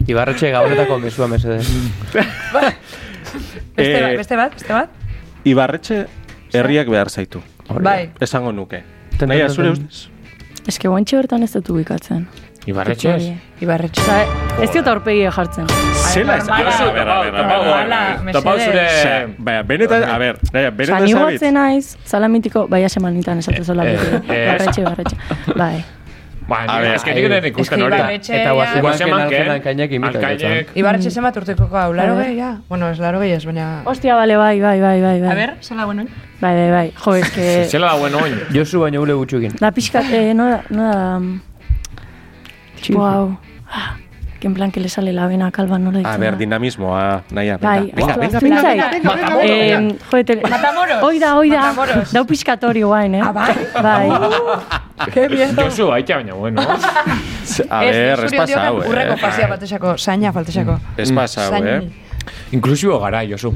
[0.07, 1.67] Ibarretxe gauretako mesua mesedez.
[2.13, 4.89] Beste Eh, bat, beste bat, beste bat?
[5.43, 6.05] Ibarretxe
[6.53, 7.41] herriak behar zaitu.
[7.81, 8.11] Bai.
[8.21, 8.83] Esango nuke.
[9.27, 10.07] Naia, zure ustez?
[10.67, 12.27] Ez que guantxe bertan ez dut ubikatzen.
[12.65, 13.33] Ibarretxez.
[13.61, 14.01] Ibarretxe.
[14.01, 14.21] Osa,
[14.63, 15.67] ez diot aurpegia jartzen.
[16.13, 16.45] Zela ez...
[18.33, 18.87] Topau mesedez.
[19.01, 19.35] zure...
[19.37, 21.21] Baina, benetan, a ver, naia, benetan ni zabit.
[21.37, 24.33] guatzen naiz, salamitiko, bai semanitan esatu zola Eh, beti.
[24.33, 25.15] eh, Barretxe, barretxe.
[25.55, 25.83] Bai.
[26.47, 27.95] Ba, A ver, es que nik den ikusten Es hori.
[27.97, 28.81] Ibarretxe, Eta ja.
[28.81, 30.31] guazen kainek imita.
[30.75, 32.57] Ibarretxe zenbat urteko hau, laro gehi, ja?
[32.69, 33.81] Bueno, ez laro gehi ez, baina...
[33.85, 35.31] Ostia, bale, bai, bai, bai, bai, bai.
[35.31, 36.05] A ver, zela bueno.
[36.41, 36.93] Bai, bai, bai.
[36.97, 37.65] Jo, es que...
[37.71, 38.39] Zela da bueno oin.
[38.53, 39.55] Josu baino gure gutxukin.
[39.59, 40.61] Da pixka, eh, no da,
[42.89, 43.37] mm, Tipo hau.
[43.71, 43.95] Ah,
[44.39, 47.57] que en plan que le sale la vena calva, no le A ver, dinamismoa, naia,
[47.57, 49.95] venga, Bai, venga, venga, venga, venga, venga, venga, Eh, venga.
[50.11, 50.41] jo, tele...
[50.41, 51.03] Matamoros.
[51.03, 51.61] Oida, oida.
[51.61, 52.11] Matamoros.
[52.13, 53.21] Dau pixkatori guain, eh?
[53.23, 53.55] Ah, bai?
[53.81, 54.09] Bai.
[55.13, 55.55] Qué bien.
[55.55, 56.61] Josu, aita baina, bueno.
[57.69, 59.21] A ver, ez pasau, Urreko eh.
[59.21, 60.79] pasia batesako, saina faltesako.
[60.97, 61.67] Ez pasau, Sain.
[61.67, 61.81] eh.
[62.51, 63.55] Inklusibo gara, Josu.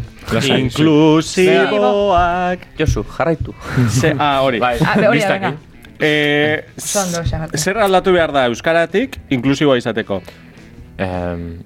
[1.29, 2.59] Inklusiboak.
[2.77, 3.53] Josu, jarraitu.
[4.17, 4.59] Ah, hori.
[4.59, 5.41] Bai, Ah, hori listak.
[5.43, 5.53] Eh,
[5.99, 7.57] Xagatu.
[7.57, 10.21] zer aldatu behar da euskaratik inklusiboa izateko?
[10.97, 11.59] Em,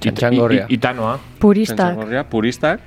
[0.00, 0.66] Txantxangorria.
[0.68, 1.18] i- i- Itanoa.
[1.40, 1.96] Puristak.
[2.30, 2.80] Puristak.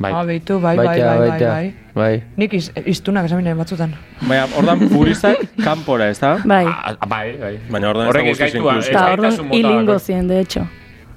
[0.00, 0.12] Bai.
[0.16, 1.74] Ah, beitu, bai, bai, bai, bai, bai.
[1.94, 2.22] Bai.
[2.36, 3.94] Nik iz, iztunak esan binen batzutan.
[4.26, 6.38] Baina, ordan puristak kanpora, ez da?
[6.44, 6.64] Bai.
[6.66, 7.58] Ah, Bai, bai.
[7.68, 8.98] Baina ordan ez da Horrek ez guztiz gaitua, inklusibo.
[9.26, 10.66] ez Eta mota hilingo zien, de hecho.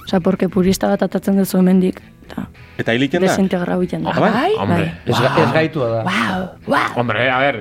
[0.04, 2.02] Osa, porque purista bat atatzen duzu hemendik.
[2.24, 2.48] Eta
[2.82, 3.28] Eta hiliten da?
[3.28, 4.12] desintegrau egiten da.
[4.16, 4.52] Ah, bai?
[4.58, 6.00] Hombre, Ez, ga- ez gaitua da.
[6.08, 6.88] Wow, wow.
[6.96, 7.60] hombre, a ver.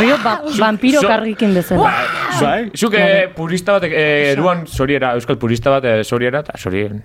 [0.00, 1.92] Rio ba, vampiro so- kargikin bezala.
[2.40, 2.70] Bai?
[2.76, 7.00] Zuk eh, purista bat, eh, eruan zoriera, euskal purista bat eh, zoriera, eta zorien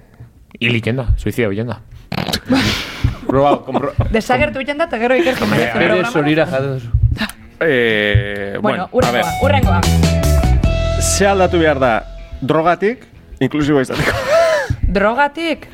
[0.59, 1.79] hiliten da, suizida bilen da.
[3.27, 3.93] Proba, kompro...
[4.11, 6.11] Desagertu egiten da, eta gero ikertu merezi Bere Bere programa.
[6.11, 6.89] zorira jaten duzu.
[7.59, 9.23] Eh, Bueno, bueno, a ver.
[9.41, 11.01] urrengoa, urrengoa.
[11.01, 11.91] Ze aldatu behar da
[12.41, 13.03] drogatik,
[13.39, 14.11] inklusibo izateko.
[14.87, 15.67] Drogatik,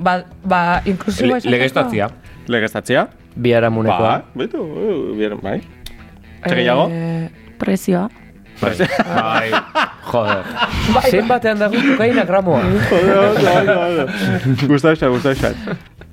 [0.00, 2.08] ba, ba inklusibo Le- Legeztatzia.
[2.46, 3.08] Legeztatzia?
[3.36, 3.98] Biharamunekoa.
[3.98, 5.60] Ba, betu, eh, bier- bai.
[6.46, 6.88] Zer gehiago?
[6.90, 8.08] Eh, Prezioa.
[8.60, 9.50] Bai.
[10.04, 10.44] Joder.
[11.10, 12.60] Zen batean dago kokaina gramoa.
[14.68, 15.56] Gustau xat, gustau xat.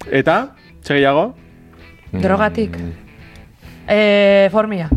[0.09, 1.35] Eta, zer gehiago?
[2.11, 2.75] drogatik.
[3.87, 4.89] Eh, formia.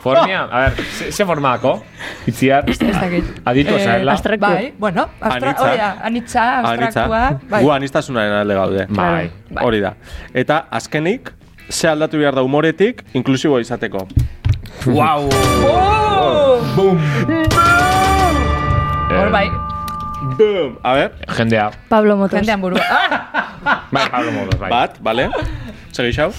[0.00, 1.82] Formia, a ver, ze, ze formako?
[2.26, 3.24] Itziar, Ez dakit.
[3.44, 4.12] aditu Eh, zaela.
[4.12, 4.40] abstraktu.
[4.46, 5.64] Bai, bueno, abstra, Anitza.
[5.64, 7.26] hori da, anitza, abstraktua.
[7.26, 7.48] Anitza.
[7.50, 7.62] Bai.
[7.64, 8.86] Gu anistasunaren alde gaude.
[8.88, 9.30] Bai.
[9.50, 9.64] Bai.
[9.64, 9.94] Hori da.
[10.34, 11.32] Eta azkenik,
[11.70, 14.06] ze aldatu behar da humoretik, inklusibo izateko.
[14.86, 15.28] Wow.
[15.66, 16.96] Oh!
[19.10, 19.50] Hor bai,
[20.36, 20.78] Boom!
[20.82, 21.70] A ver, Jendea.
[21.88, 22.36] Pablo Motos.
[22.38, 22.80] jendean burua.
[23.92, 24.70] Bai, Pablo Modos, bai.
[24.70, 25.28] bat, bale?
[25.92, 26.30] Segi xau?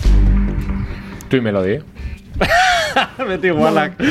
[1.29, 1.79] Tui melodi.
[3.27, 3.97] Beti igualak.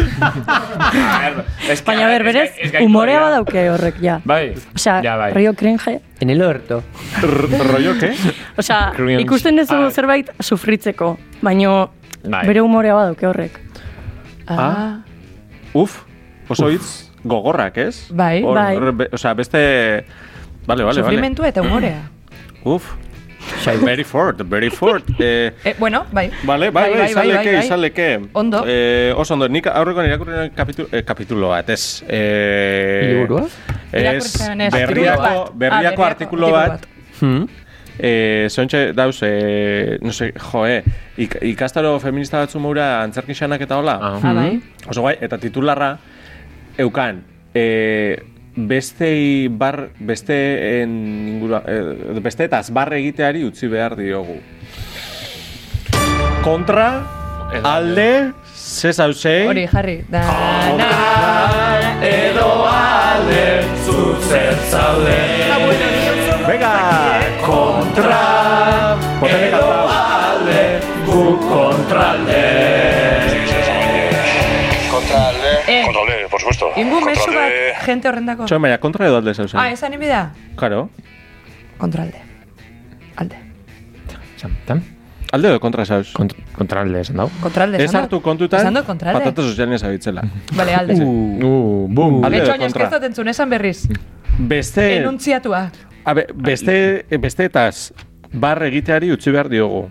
[1.87, 2.51] Baina ber, berez,
[2.83, 4.19] umorea badauke horrek, ja.
[4.25, 4.55] Bai.
[4.75, 5.33] Osea, ja, bai.
[5.35, 6.01] Rio cringe.
[6.21, 6.83] En el orto.
[7.23, 8.13] Rollo, ke?
[8.59, 9.23] Osea, Cringe.
[9.23, 9.91] ikusten duzu Ah.
[9.91, 11.91] zerbait sufritzeko, baino
[12.25, 12.47] Bai.
[12.47, 13.61] bere umorea badauke horrek.
[14.49, 14.99] Ah.
[15.75, 16.03] Uf,
[16.49, 18.09] oso hitz gogorrak, ez?
[18.11, 18.43] Bai.
[18.43, 18.77] Hor- Bai.
[18.77, 20.05] hor be- Osea, beste...
[20.67, 21.03] Vale, vale, vale.
[21.03, 22.03] Sufrimentua eta umorea.
[22.65, 22.95] Uf.
[23.87, 25.05] Very fort, very fort.
[25.19, 26.31] Eh, Eh, bueno, bai.
[26.45, 28.09] Vale, bai, bai, izaleke, izaleke.
[28.33, 28.63] Ondo.
[28.67, 32.05] Eh, oso ondo, nik aurreko irakurri kapitulo, eh, kapitulo bat, ez.
[32.09, 33.47] Eh, Liburua?
[33.93, 36.87] Ez, ez, berriako, berriako Ah, artikulu artikulu bat.
[37.21, 37.47] Hmm?
[37.99, 40.83] Eh, zontxe dauz, eh, no sé, jo, eh,
[41.17, 43.99] ik, ikastaro feminista batzu moura antzerkixanak eta hola.
[44.03, 44.19] Ah.
[44.23, 44.61] Ah, bai.
[44.89, 45.95] Oso guai, eta titularra,
[46.79, 47.23] eukan,
[47.55, 48.21] eh,
[48.57, 50.91] bestei bar, beste en
[51.29, 54.41] ingura, eh, beste eta barre egiteari utzi behar diogu.
[56.43, 56.89] Kontra,
[57.63, 60.05] alde, ze zauzei, Hori, jarri.
[60.09, 60.23] Da,
[60.79, 60.91] na,
[62.03, 65.19] Edo alde zuzer zaude
[66.47, 66.75] venga,
[67.45, 68.47] Kontra
[69.21, 69.89] kantau.
[69.89, 70.63] alde
[71.07, 73.36] gu kontralde
[76.57, 76.81] Supuesto.
[76.81, 78.45] ingu mesu bat jente horrendako.
[78.49, 79.61] Txoen, baina, kontra edo alde zauzei.
[79.61, 80.31] Ah, esan ibida?
[80.57, 80.89] Claro.
[81.79, 82.21] Kontralde.
[83.17, 83.37] Alde.
[84.67, 84.83] Tan?
[85.33, 86.13] Alde edo kontra zauz.
[86.15, 87.29] Kont kontra alde esan dau.
[87.43, 87.77] Kontralde.
[87.83, 88.25] Ez esan hartu dut.
[88.25, 89.19] kontutan, Esan dut kontralde.
[89.21, 90.23] patata sozialen zabitzela.
[90.59, 90.95] Vale, alde.
[91.03, 92.23] Uh, boom.
[92.25, 92.85] Alde Betxo, edo kontra.
[92.87, 93.89] eskezot entzun, esan berriz.
[94.39, 95.71] Beste, Enuntziatua.
[96.05, 97.93] a be, beste, besteetaz,
[98.33, 99.89] bar egiteari utzi behar diogu.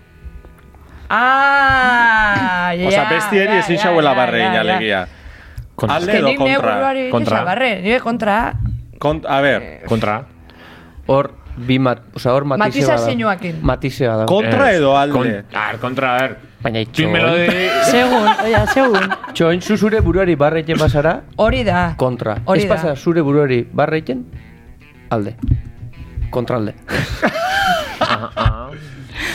[1.08, 4.60] Ah, ja, Osa, bestieri ja, ezin ja, xauela ja, barre ja, ja.
[4.60, 5.06] alegia.
[5.76, 5.96] Kontra.
[5.96, 6.58] Alde edo kontra.
[6.58, 7.36] buruari Kontra.
[7.38, 7.44] kontra.
[7.44, 8.36] barre, nire kontra.
[8.98, 10.14] Kont, a ber, Kontra.
[11.06, 13.04] Hor, bi mat, oza, hor matizea Matiza bada.
[13.06, 13.58] zeinuakin.
[13.62, 14.24] Matizea da.
[14.26, 14.78] kontra Ez.
[14.78, 15.12] edo alde.
[15.12, 16.36] Kon, a ver, kontra, a ver.
[16.62, 17.12] Baina Tui itxoin.
[17.12, 17.68] melodi...
[17.92, 19.04] Segun, oia, segun.
[19.36, 21.92] Txoin zu zure buruari barreiten bazara, Hori da.
[21.96, 22.38] kontra.
[22.46, 22.74] Hori Ez da.
[22.74, 24.24] pasa zure buruari barreiten,
[25.10, 25.36] alde.
[26.30, 26.74] Kontralde.
[27.98, 28.70] Ah, ah.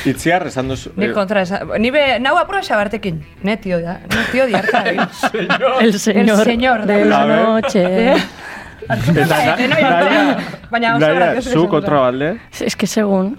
[0.06, 0.91] Itziar esan duzu.
[0.96, 1.62] Ni eh, kontra esa.
[1.80, 3.22] Ni be, nau apura xabartekin.
[3.44, 4.00] Ne, tio da.
[4.02, 4.84] Ne, tio di harta.
[5.82, 8.15] El señor, El señor de de la noche.
[8.89, 10.36] Eta Eh,
[10.72, 12.39] Baina, oso gracioso zu esan kontra balde.
[12.60, 13.38] Es que segun,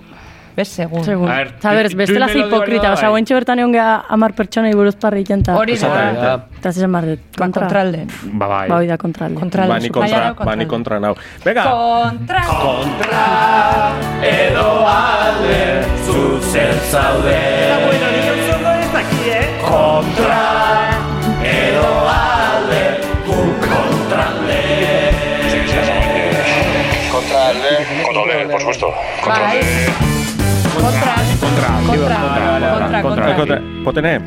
[0.56, 1.02] Bez, segun.
[1.04, 1.30] segun.
[1.30, 2.92] A ver, Eta berez, tu- bestela tu hipokrita, bai.
[2.98, 5.56] osea, guentxe bertan egon geha amar pertsonei buruz parri itenta.
[5.56, 6.46] Hori da.
[6.58, 7.62] Eta zesan barret, Ba, kontra.
[7.62, 8.06] kontralde.
[8.32, 8.68] Ba, bai.
[8.68, 9.34] Ba, da kontralde.
[9.40, 9.72] Kontralde.
[9.72, 11.14] Ba, ni kontra, ba, ni kontra nau.
[11.44, 12.42] Venga, Kontra.
[14.22, 17.40] Edo alde zuzer zaude
[19.60, 20.90] Kontra
[21.42, 24.62] Edo alde gu kontralde
[27.12, 27.86] Contralde.
[28.04, 28.86] Contralde, por supuesto.
[29.26, 30.21] Bai.
[30.82, 31.14] Kontra.
[31.40, 31.68] Kontra.
[31.86, 32.16] Kontra.
[32.66, 33.02] Kontra.
[33.02, 33.36] kontra.
[33.36, 33.58] Kontra.
[33.84, 34.20] Potene,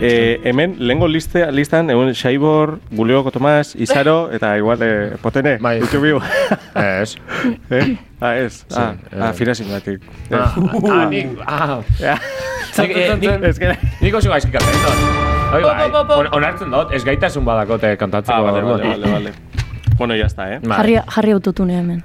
[0.00, 5.80] eh, hemen, lehengo liste, listan, egun Xaibor, Gulioko Tomas, Izaro, eta igual, eh, potene, Bai.
[5.80, 6.20] YouTube biu.
[6.74, 7.16] Ez.
[7.70, 7.96] eh?
[8.20, 8.64] Ah, ez.
[8.70, 9.18] Ah, eh.
[9.20, 10.06] ah, finasin batik.
[10.30, 11.34] Ah, ah, nik...
[11.46, 11.80] Ah.
[11.98, 12.14] Ja.
[12.78, 15.26] Nik, eh, nik, oso gaizki kantatzen dut.
[15.50, 18.38] Bai, onartzen dut, ez gaitasun badakote kantatzeko.
[18.38, 19.32] Ah, vale, vale, vale.
[19.98, 20.60] Bueno, ya está, eh?
[20.62, 20.76] Bai.
[20.76, 22.04] Jarri, jarri autotune hemen.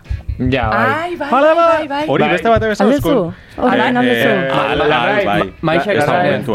[0.51, 0.85] Ja, bai.
[1.11, 2.05] Ai, bai, bai, bai, bai.
[2.07, 2.31] Hori Bai.
[2.31, 2.49] beste?
[2.49, 4.29] Hori Eh, aldezu?
[4.29, 5.53] eh, Ah, bai, bai.
[5.61, 5.91] maixa.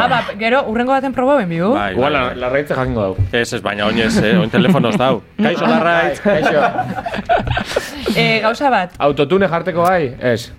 [0.03, 1.73] Ah, ba, gero, urrengo baten probaben bigu.
[1.75, 2.37] Bai, Igual, bai, la, bai.
[2.37, 3.23] la reitze jakingo dugu.
[3.33, 4.37] Ez, ez, baina oinez, eh?
[4.37, 5.23] Oin telefonoz dau.
[5.43, 6.21] Kaixo larraitz.
[6.21, 6.61] Kaixo.
[8.17, 8.91] Eh, gauza bat.
[8.99, 10.15] Autotune jarteko bai?
[10.19, 10.51] Ez.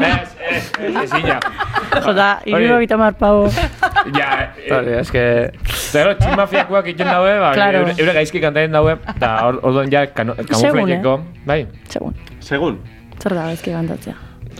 [0.00, 1.38] ez, ez, ez, ina.
[2.04, 3.46] Jota, iruro bitamar pau.
[4.16, 4.30] Ja,
[4.70, 5.24] Hori, eh, ez que...
[5.86, 7.84] Zero, tximafiakoak egiten daue, ba, Claro.
[7.84, 11.16] eure, eure gaizki kantatzen daue, eta or- orduan ja Segun, kamuflekeko,
[11.46, 11.60] bai.
[11.88, 12.14] Segun.
[12.40, 12.80] Segun.
[13.22, 14.14] Zer da, ezki gantatzea.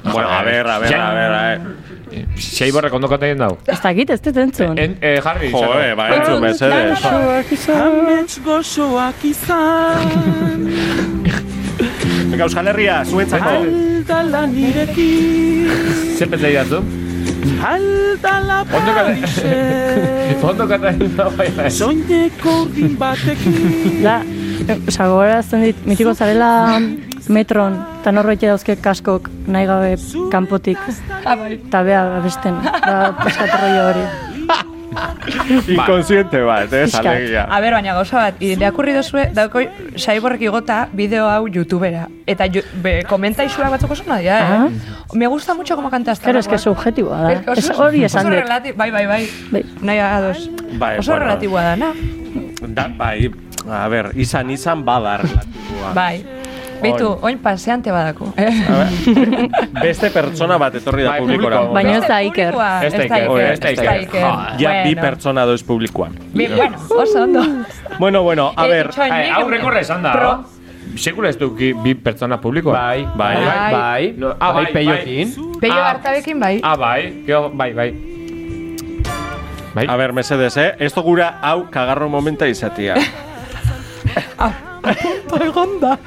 [0.07, 1.61] Bueno, a ver, a ver, a ver, a ver.
[2.39, 3.57] Sei borrek ondo kontaien dau.
[3.67, 4.79] Ez dakit, ez dut entzun.
[4.79, 5.81] En, eh, Jarri, Jo, izango.
[5.83, 7.05] eh, ba, entzun, mesedez.
[7.75, 10.71] Amets gozoak izan
[12.37, 13.49] Venga, Euskal Herria, zuentzako.
[13.49, 15.71] Aldala nirekin
[16.19, 16.83] Zer pentsa idazu?
[17.65, 21.71] Aldala Ondo kata- Parise Ondo kontaien dau, bai, bai.
[21.73, 24.19] Soineko urdin batekin Da,
[24.77, 26.51] oza, gogorazten dit, mitiko zarela
[27.33, 29.97] metron, eta norbait dauzke kaskok nahi gabe
[30.31, 30.79] kanpotik,
[31.25, 34.05] eta bea abesten, da paskatorroi hori.
[35.69, 37.07] Inkonsiente bat, eh, Pixkat.
[37.07, 37.45] alegia.
[37.51, 39.61] A ber, baina gauza bat, irakurri dozue, dauko
[39.97, 42.07] saiborrek igota bideo hau youtubera.
[42.27, 44.45] Eta ju, be, komentaizua batzuk oso nadia, eh?
[44.59, 44.69] Ah.
[45.15, 46.25] Me gusta mucho como canta esta.
[46.25, 47.53] Claro, es que subjetiboa da.
[47.53, 48.77] Oso- Ez hori esan dut.
[48.77, 49.29] Bai, bai, bai.
[49.51, 49.65] Bai.
[49.83, 50.51] Nahi ados.
[50.79, 51.27] Bai, oso bueno.
[51.27, 51.93] relatiboa da, na?
[52.69, 53.31] Da, bai,
[53.71, 55.93] a ver, izan izan bada relatiboa.
[55.95, 56.25] Bai.
[56.83, 58.33] Beitu, oin paseante badako.
[58.37, 58.51] Eh?
[59.83, 61.57] Beste pertsona bat etorri da Bai, publikora.
[61.65, 61.75] publiko.
[61.75, 62.55] Baina ez da Iker.
[62.85, 64.27] Ez da da Iker, ez da da Iker.
[64.61, 65.01] Ja, bi Bueno.
[65.03, 66.13] pertsona doiz publikoan.
[66.35, 67.43] Bi, bueno, oso ondo.
[67.99, 68.91] Bueno, bueno, a Eh, ver,
[69.51, 70.45] rekorre esan da, Pro- no?
[70.97, 72.73] Sekula ez duki bi pertsona publikoa.
[72.73, 73.37] Bai, Bai.
[73.37, 74.15] bai, bai.
[74.17, 75.35] No, ah, bai, bai, peiokin.
[75.61, 75.91] Peio Ah.
[75.91, 76.61] hartabekin bai.
[76.63, 77.13] Ah, bai,
[77.53, 77.95] bai, bai.
[79.75, 80.75] Bai, a ver, mesedes, eh?
[80.79, 82.95] Esto gura hau kagarro momenta izatia.
[85.41, 85.99] Egonda.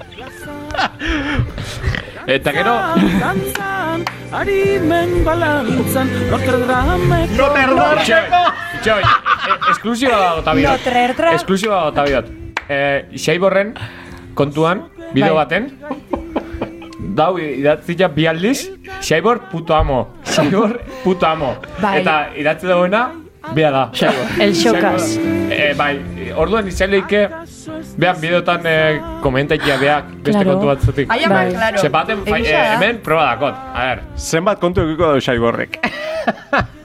[2.35, 2.73] eta gero,
[3.19, 8.27] Dantzan, arimen balantzan Notre Dame Itxoin,
[8.79, 10.71] itxoin, e- esklusiba dago tabiot.
[10.71, 11.35] Notre Dame.
[11.35, 12.25] Esklusiba dago tabiot.
[12.69, 13.73] Eh, Xaiborren
[14.37, 15.45] kontuan, bideo Bai.
[15.45, 15.71] baten,
[17.15, 18.69] dau idatzia bi aldiz,
[19.01, 20.15] Xaibor puto amo.
[20.23, 21.55] Xaibor puto amo.
[21.81, 21.99] Bai.
[22.01, 23.09] Eta idatzi dagoena,
[23.55, 23.91] bea da.
[24.39, 25.17] El xokas.
[25.49, 25.99] Eh, bai,
[26.37, 27.23] orduan izan leike,
[27.97, 30.51] behan bideotan eh, komentaikia beak beste Claro.
[30.53, 31.09] kontu batzutik.
[31.11, 31.51] Ai, ama, Bai.
[31.53, 31.77] claro.
[31.77, 32.75] Se baten, eh, da.
[32.75, 33.53] hemen proba dakot.
[33.73, 35.79] A ver, Zenbat kontu egiko dau Xaiborrek.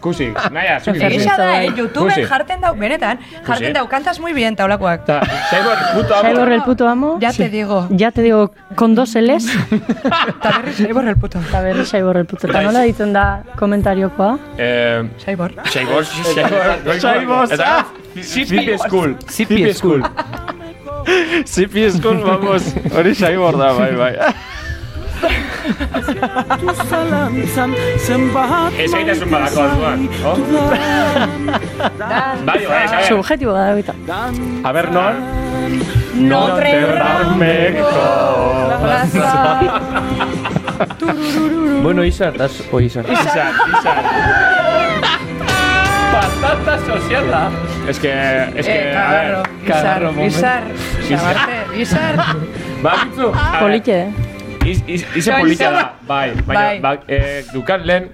[0.00, 1.00] Kusi, naia, zuki.
[1.06, 1.70] Egia da, eh?
[1.70, 1.88] Bai.
[1.94, 2.24] Kusi.
[2.28, 5.02] jarten dau, benetan, jarten dau, kantas muy bien, taulakoak.
[5.04, 5.20] Eta,
[5.50, 6.28] Xaibor puto amo.
[6.28, 7.18] Saibor el puto amo.
[7.20, 7.86] Ya te digo.
[7.90, 9.48] Ya te digo, con dos L's.
[10.28, 11.40] Eta berri Saibor el puto.
[11.40, 12.48] Eta berri Saibor el puto.
[12.48, 14.38] Eta nola ditzen da komentariokoa?
[14.58, 15.54] Eh, Saibor.
[15.64, 17.86] Xaibor, Xaibor, Xaibor, Eta, ah,
[18.20, 19.16] Zipi School.
[19.30, 20.04] Zipi School.
[21.46, 22.74] Zipi eskun, vamos.
[22.96, 24.16] Hori Xaibor da, bai, bai.
[26.88, 30.36] Zalantzan zenbat Ez gaitasun badako alduan, oh?
[31.98, 33.04] Bai, bai, bai.
[33.08, 33.94] Subjetibo da, eta.
[34.64, 35.14] A ver, non?
[36.14, 37.88] Notre Dameko.
[38.80, 39.60] Plaza.
[41.82, 43.04] Bueno, Izar, das, o Izar.
[43.10, 44.04] Izar, izar.
[46.12, 47.50] Patata soziala.
[47.88, 48.12] Es que,
[48.56, 49.38] es que, Eh, a ver,
[50.26, 50.62] Izar.
[51.08, 51.36] Izar.
[51.76, 52.16] Izar.
[52.82, 54.08] Ba, bitzu, a ver, Polite, eh?
[54.64, 56.78] Iz, iz, ize Bai, izan- da, bai, baina, Bai.
[56.80, 58.06] ba, eh, dukan lehen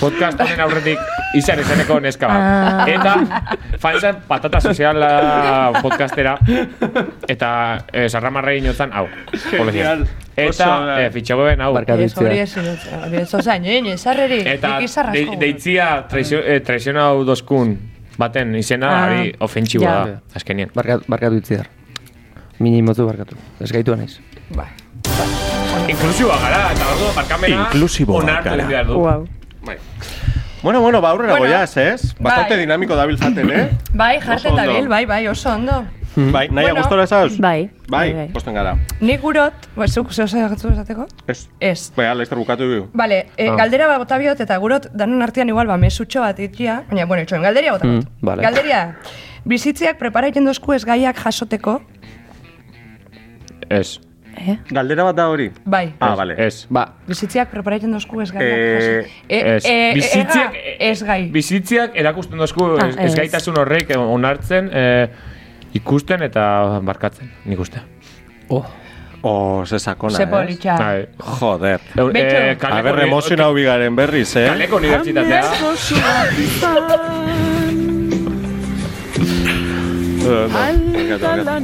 [0.00, 0.98] podcast honen aurretik
[1.36, 2.40] izan ezeneko neska bat.
[2.40, 2.86] Ah.
[2.88, 3.12] Eta,
[3.82, 6.38] fanzan patata soziala podcastera,
[7.28, 7.50] eta
[7.92, 9.06] eh, sarramarra inotzan, hau.
[9.50, 10.06] Genial.
[10.38, 11.72] Eta, Oso, eh, fitxagoen, hau.
[11.74, 12.62] Barkatu Ez hori itzia.
[12.62, 14.40] ez, ez ozain, eh, Izarreri.
[14.46, 14.78] Eta
[15.38, 17.76] deitzia eh, traiziona hau dozkun
[18.18, 19.04] baten izena, Ah.
[19.10, 20.04] hori ofentsiboa Ja.
[20.06, 20.70] da, azkenien.
[20.74, 21.68] Barkatu, barkatu itzidar.
[22.58, 23.36] Minimotu barkatu.
[23.60, 24.18] Ez gaitu anaiz.
[24.54, 24.66] Bai.
[25.88, 28.84] Inklusiboa gara, eta ordu barkamena Inklusiboak onartu gara.
[28.88, 29.26] Wow.
[29.64, 29.76] Bai.
[30.62, 32.14] Bueno, bueno, ba, aurrera Bueno, goiaz, ez?
[32.18, 32.60] Bastante bai.
[32.60, 33.68] dinamiko dabil zaten, eh?
[33.94, 34.72] Bai, da ondo.
[34.74, 35.84] bil, bai, bai, oso ondo.
[36.16, 36.80] Bai, nahi Bueno.
[36.80, 37.38] gustora zauz?
[37.38, 37.70] Bai.
[37.88, 38.74] Bai, posten gara.
[39.00, 41.06] Nik gurot, ba, zuk zeu zaitu esateko?
[41.28, 41.48] Ez.
[41.60, 41.92] Ez.
[41.96, 42.88] Bai, laizter bukatu du.
[42.92, 43.54] Vale, eh, Ah.
[43.56, 47.22] galdera bat bota biot eta gurot danon artean igual ba mesutxo bat itia, baina bueno,
[47.22, 48.42] itxoen galderia bota Mm, vale.
[48.42, 48.96] Galderia,
[49.44, 51.80] bizitziak prepara egiten dozku ez gaiak jasoteko,
[53.70, 54.00] Ez,
[54.38, 54.58] Eh?
[54.70, 55.50] Galdera bat da hori?
[55.64, 55.94] bai.
[56.00, 56.34] Ah, bale.
[56.38, 56.66] ez.
[56.70, 59.06] Ba, Bizitziak prepara egiten dozku ez gaiak Eh.
[59.28, 61.28] Eh, Ez, eh, bizitziak, ez gai.
[61.30, 63.04] bizitziak erakusten dozku Ah, ez, ez.
[63.12, 65.08] ezgaitasun horrek onartzen, eh,
[65.74, 67.80] ikusten eta barkatzen, nik uste.
[68.48, 68.64] oh,
[69.20, 70.26] Oh, ze sakona, Ze eh?
[70.28, 70.76] politxa.
[70.78, 71.08] Bai.
[71.40, 71.80] Joder.
[72.14, 74.46] Eh, A kaleko ber, uni- emozionau bigaren berriz, eh?
[74.46, 75.40] Kaleko unibertsitatea.
[75.42, 76.78] Izan
[80.30, 80.48] Eh.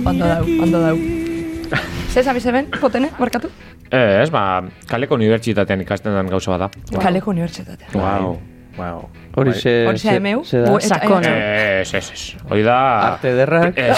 [0.04, 1.23] Ondo dau, ondo dau.
[2.14, 3.48] Zer zabiz eben, potene, markatu?
[3.90, 6.70] Eh, ez, ba, kaleko unibertsitatean ikasten den gauza bada.
[7.02, 7.88] Kaleko unibertsitatea.
[7.94, 8.38] Wow,
[8.78, 9.04] wow.
[9.36, 9.60] hori Bai.
[9.60, 9.74] ze...
[9.86, 10.42] Hori ze emeu?
[10.44, 10.80] ze da.
[10.80, 11.28] Sakona.
[11.28, 12.24] Eh, ez, ez, ez.
[12.50, 12.76] Hori da...
[13.12, 13.78] Arte ederrak.
[13.78, 13.94] Eh,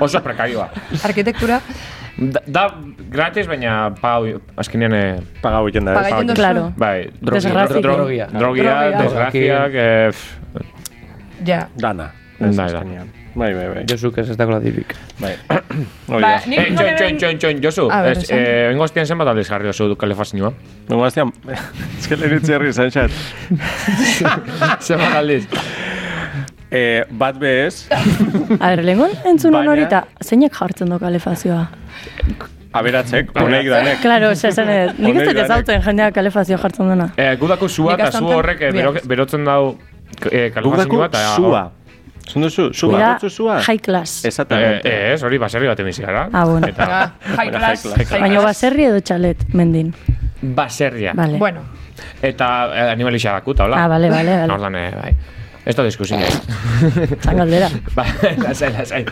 [0.00, 0.70] oso prekarioa.
[1.04, 1.60] Arkitektura,
[2.12, 2.66] Da, da
[3.10, 6.14] gratis, baina pagau, azkenean, eh, Pagau egiten da, Paga ez?
[6.18, 6.36] egiten.
[6.36, 6.64] Claro.
[6.76, 8.74] bai, drogia, drogia, Drogia.
[8.98, 10.12] desgraziak, eh,
[11.46, 11.62] ja.
[11.80, 12.10] Dana.
[12.38, 12.82] Ez, Bai, da.
[12.82, 13.08] azkenean.
[13.34, 13.82] Bai, bai, bai.
[13.88, 14.94] Josuk ez ez dago dibik.
[15.20, 15.32] Bai.
[15.48, 16.40] Hori Ba, da.
[16.46, 17.86] nik Eh, txoin, nore txoin, txoin, txoin, Josu.
[17.90, 18.38] A Ez, esan.
[18.38, 20.52] eh, Oingo aztian zenbat aldiz jarri oso kalefazioa?
[20.88, 21.32] Nengo aztean,
[21.98, 23.10] ez que lehenitzi herri izan xat.
[24.86, 25.46] Zenbat aldiz?
[26.72, 27.86] Eh, bat bez,
[28.60, 31.66] A ber, lehengon entzun Baina- hori eta zeinek jartzen du kalefazioa?
[32.72, 33.98] aberatzek, honek danek.
[34.00, 35.44] Claro, ose, esan edo, nik ez dut danek.
[35.44, 37.10] ezautzen jendeak kalefazioa jartzen duna.
[37.20, 38.72] Eh, gudako sua eta zu astantan horrek eh,
[39.04, 39.76] berotzen dau
[40.30, 41.70] eh, kalefazioa Gugako eta...
[42.24, 42.32] sua.
[42.32, 43.60] Zundu zu, zu bakotzu sua?
[43.60, 44.24] high class.
[44.24, 44.88] Exactamente.
[44.88, 46.28] Eh, ez, hori baserri baten bizi gara.
[46.32, 46.66] Ah, bueno.
[46.68, 47.82] Eta Ah, high Bueno, class.
[47.82, 47.96] class.
[47.98, 48.44] high Baina class.
[48.44, 49.94] baserri edo txalet, mendin.
[50.42, 51.12] baserria.
[51.14, 51.38] Vale.
[51.38, 51.60] Bueno,
[52.22, 53.84] Eta eh, animalixa dakuta, hola?
[53.84, 54.52] Ah, vale, vale, vale.
[54.52, 55.12] Ordan, eh, bai.
[55.64, 56.32] Ez da diskusi nahi.
[57.22, 57.68] Zan galdera.
[57.94, 58.04] ba,
[58.42, 59.04] lasai, lasai.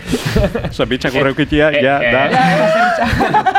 [0.69, 2.23] Osa, bitxak urreukitia, Eh, ja, eh, da.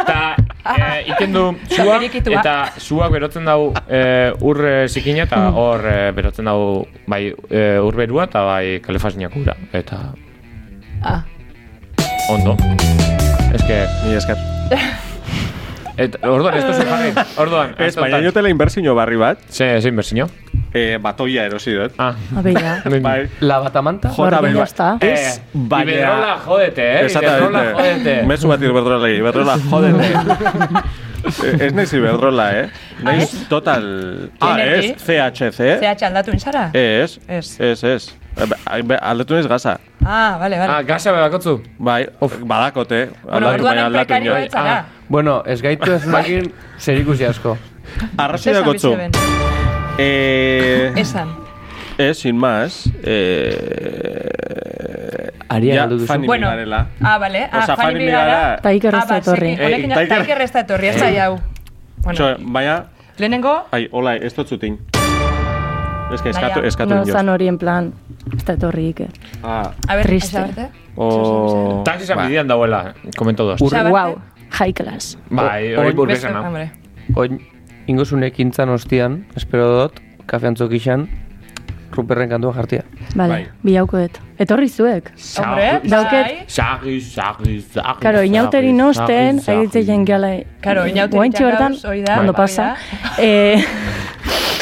[0.01, 0.35] Eta
[0.66, 5.53] eh, iken du sua, eta suak berotzen dau eh, ur eh, zikina, eta Mm.
[5.55, 9.55] hor eh, berotzen dau bai eh, ur berua, eta bai kalefazioak ura.
[9.74, 10.14] Eta
[11.03, 11.24] ah,
[12.30, 12.57] ondo.
[13.68, 13.86] Que...
[14.05, 14.38] Ni esker.
[16.01, 17.11] Et, orduan, ez duzu jarri.
[17.43, 20.25] Orduan, Ez, baina jotela inbertsio barri bat, Ze, zein berzino?
[20.73, 21.93] eh, batoia erosi dut.
[21.99, 22.15] Ah.
[22.39, 22.77] Abeia.
[23.05, 23.27] Bai.
[23.43, 24.09] La batamanta?
[24.15, 24.53] Jota, bai.
[25.07, 25.91] Ez, baina...
[25.91, 27.05] Iberdrola, jodete, eh?
[27.11, 28.15] Iberdrola, jodete.
[28.31, 30.11] Mezu bat Iberdrola, Iberdrola, jodete.
[31.21, 32.69] Eh, Ez naiz Iberdrola, eh?
[33.05, 33.83] Naiz total...
[34.41, 35.59] Ah, ez, CHC.
[35.83, 36.69] CH aldatu inzara?
[36.73, 37.51] Ez, Ez.
[37.59, 38.09] ez, ez.
[38.41, 38.47] Eh,
[39.01, 39.75] Aldatu naiz gaza.
[40.05, 40.71] Ah, vale, vale.
[40.71, 41.59] Ah, gasa bedakotzu?
[41.77, 42.05] Bai,
[42.47, 43.09] badakote.
[43.27, 44.51] bueno, Aldatu, baina aldatu inoiz.
[45.12, 45.14] Ez.
[45.14, 47.57] Bueno, ez gaitu ez makin zer ikusi asko.
[48.18, 48.89] Arrazoi Zesan dakotzu.
[48.89, 49.12] bizeben.
[49.97, 51.28] Eh, Esan.
[51.97, 52.89] ez, sin más.
[53.03, 56.07] Eh, Aria ja, galdu duzu.
[56.07, 56.47] Fanny Bueno.
[56.47, 56.88] Migarela.
[57.01, 57.49] Ah, vale.
[57.51, 58.26] Ah, Osa, Fanny Fanny Migara.
[58.26, 58.57] Migara...
[58.62, 59.49] Ta Iker ez da Ah, ba, etorri.
[59.49, 61.39] Eh, ez da etorri, ez da jau.
[62.03, 62.86] Bueno, Txo, baina...
[63.18, 64.80] lehenengo, Ai, hola, ez dut zutin.
[66.14, 67.93] Ez que eskatu, eskatu No, zan hori en plan,
[68.36, 69.09] ez da etorri Iker.
[69.43, 70.38] Ah, a ver, Triste.
[70.39, 70.70] Xabarte?
[70.95, 71.82] o...
[71.86, 72.26] Taxi Ba.
[72.26, 73.62] bidean dauela, komento dos.
[73.62, 73.91] Ur, Xabarte?
[73.91, 74.16] wow,
[74.59, 75.17] high class.
[75.29, 76.43] Bai, hori hau.
[76.45, 76.71] hombre.
[77.15, 77.39] Oin,
[77.87, 81.07] ingozunek intzan ostian, espero dut, kafe antzok izan,
[81.91, 82.83] ruperren kantua jartia.
[83.15, 83.47] Vale, Bai.
[83.63, 84.19] bilauko dut.
[84.39, 85.11] Etorri zuek.
[85.37, 86.43] Hombre, Dauket- bai.
[86.47, 87.99] Sagi, sagi, sagi.
[88.01, 90.29] Karo, inauteri nosten, egitzen jen gala.
[90.61, 92.75] Karo, inauteri bertan, gauz, hori da, ondo pasa.
[93.17, 93.61] Eh,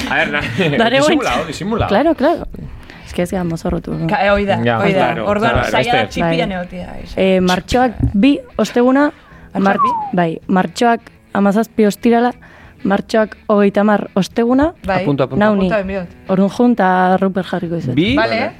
[0.09, 0.41] A ver, na,
[0.77, 1.29] Dare disimula, guaintxe.
[1.29, 1.87] hau, disimula.
[1.87, 2.47] claro, claro.
[3.05, 3.93] Ez que ez gara mozorrotu.
[3.93, 4.07] no?
[4.07, 4.99] Ka, eh, hoi da, Ja, hoi da.
[5.13, 6.07] claro, Orduan, zaila da beste.
[6.21, 6.57] txipian Bai.
[6.57, 6.95] egotia.
[7.03, 7.13] ez.
[7.15, 9.11] Eh, martxoak bi osteguna,
[9.53, 9.91] Bi?
[10.13, 11.01] bai, martxoak
[11.33, 12.31] amazazpi ostirala,
[12.83, 15.45] martxoak hogeita mar osteguna, Bai, Apunta, apunta.
[15.45, 16.07] nauni, Apunta benbiot.
[16.29, 17.95] orun jun eta ruper jarriko izut.
[17.95, 18.51] Bi, Vale,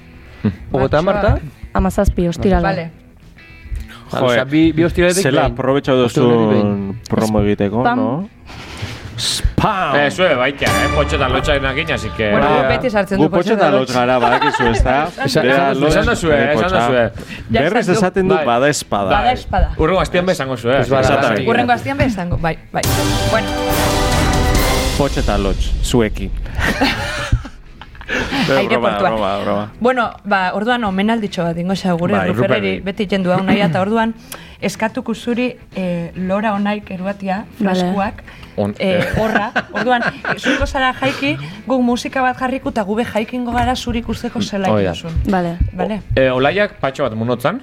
[0.71, 1.37] ogota marta,
[1.73, 2.67] Amazazpi ostirala.
[2.69, 2.91] vale.
[4.11, 8.27] Osea, bi, bi hostiratik Zela aprobetxau duzun promo egiteko, no?
[9.59, 9.95] Spam!
[9.99, 12.29] Eh, zue, baita, eh, potxo eta lotxa enakin, así que...
[12.31, 14.97] Bueno, Ba, beti sartzen du Gu potxo eta lotx gara, badakizu ez da.
[15.25, 16.05] Esan- esan- lotx, esan
[17.49, 17.97] Berriz esan du.
[17.99, 18.45] esaten du Bai.
[18.45, 19.09] bada espada.
[19.11, 19.73] Bada espada.
[19.77, 20.79] Urrengo aztian bezango zue.
[21.45, 22.83] Urrengo aztian bezango, bai, bai.
[23.31, 23.47] Bueno,
[24.97, 26.31] Potx eta lotx, zuekin.
[28.49, 29.09] Aireportua.
[29.09, 29.71] Broma, broma.
[29.79, 32.85] Bueno, ba, orduan omenalditxo bat ingo xa gure Bai, Ruperreri Ruperri.
[32.87, 34.15] beti jendu hau nahi eta orduan
[34.61, 38.23] eskatuko zuri eh, lora onaik eruatia, freskuak,
[38.57, 39.51] On- eh, horra.
[39.71, 40.03] Orduan,
[40.37, 41.37] zuriko zara jaiki,
[41.67, 44.91] guk musika bat jarriko eta gube jaikingo gara zuri ikusteko zela Hoi da.
[44.91, 45.11] ikuzun.
[45.31, 45.57] Vale.
[45.73, 46.01] Vale?
[46.15, 47.61] Eh, olaiak patxo bat munotzan,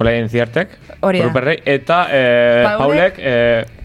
[0.00, 0.68] olaien ziartek,
[1.00, 1.52] Hori da.
[1.64, 3.18] Eta eh, Paulek- Paulek,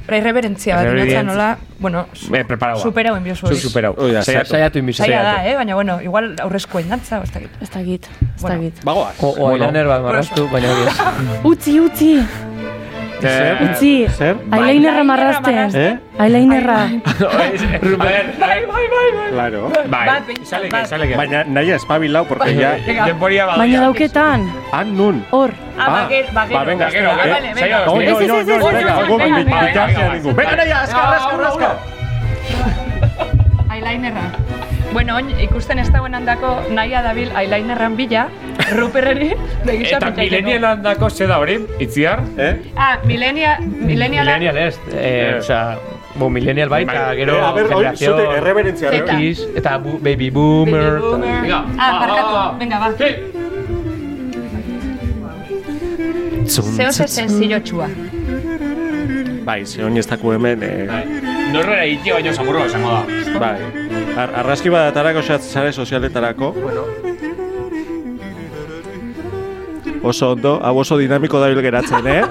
[0.07, 1.21] eh, Reverentzia bat Reverentzia.
[1.21, 2.45] inotzen nola, bueno, su- eh,
[2.81, 3.55] superau enbiozu Zu hori.
[3.59, 3.95] superau.
[3.97, 4.49] Hoi da, Saiatu.
[4.49, 5.03] Saiatu inbizu.
[5.03, 5.55] Zaila da, eh?
[5.55, 7.49] Baina, bueno, igual aurrezko indantza, o ez dakit.
[7.61, 8.83] Ez dakit, ez dakit.
[8.83, 9.15] Bagoaz.
[9.19, 11.39] O, o eyeliner bat marraztu, baina hori.
[11.43, 12.19] Utzi, utzi,
[13.23, 14.07] Eh, utzi.
[14.09, 14.35] Zer?
[14.51, 15.75] Eyelinerra marrazten.
[15.75, 15.97] Eh?
[16.19, 16.77] Eyelinerra.
[16.83, 19.71] a ver, bai, bai, bai, Claro.
[19.87, 20.07] bai.
[20.27, 21.15] Behintzat, Izaleke.
[21.15, 22.75] Baina nahi espabilau, porque ya...
[22.85, 23.05] Venga.
[23.05, 23.59] Denboria badia.
[23.63, 25.23] Baina dauketan, Han nun.
[25.31, 25.51] hor.
[25.77, 26.59] Ah, baguero, baguero.
[26.59, 27.33] Ba, venga, Baguero, Ah, baguero.
[27.33, 27.85] vale, Zaila, venga.
[27.85, 29.85] No, Ez, no, ez, no, ez, no, ez, venga, ez, gogo venga, min venga, bitartea
[29.87, 30.35] venga, ningún.
[30.35, 30.49] venga.
[30.51, 31.75] Venga, naia, azkar, azkar, azkar.
[33.71, 34.25] Eyelinerra.
[34.93, 38.25] Bueno, oin, ikusten ez dauen handako naia dabil eyelinerran bila,
[38.77, 39.29] Ruperreri
[39.65, 42.19] begisa Eta millennial handako ze da hori, itziar?
[42.37, 42.53] Eh?
[42.75, 44.25] Ah, milenia, milenial.
[44.27, 45.77] Millennial ez, eh, osea,
[46.15, 48.91] bo, millennial bai, eta gero Eh, a ver, hori, generazio zute, erreberentzia.
[48.91, 49.17] Zeta.
[49.21, 50.99] X, eta bu, baby boomer.
[50.99, 51.41] Baby boomer.
[51.41, 52.91] Venga, Ah, va, barkatu, venga, ba.
[52.97, 53.11] Sí.
[56.75, 57.87] Zeo ze sencillo txua.
[59.45, 60.87] Bai, ze honi ez daku hemen, eh,
[61.51, 63.39] Norrera itio baino zamurro esango da.
[63.39, 63.80] bai.
[64.17, 66.51] Ar arrazki badatarako, sare sozialetarako.
[66.53, 66.85] Bueno.
[70.03, 72.23] Oso ondo, hau oso dinamiko dabil geratzen, eh?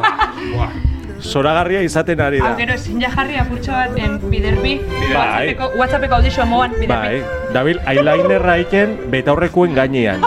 [1.21, 2.57] Zoragarria izaten ari Hau da.
[2.59, 4.81] gero ezin ja jarri apurtxo bat en biderbi,
[5.13, 5.15] Bai.
[5.15, 6.95] WhatsAppeko, WhatsAppeko audizioa moan biderbi.
[6.95, 7.23] Bai,
[7.55, 10.21] dabil eyelinerra iken betaurrekoen gainean.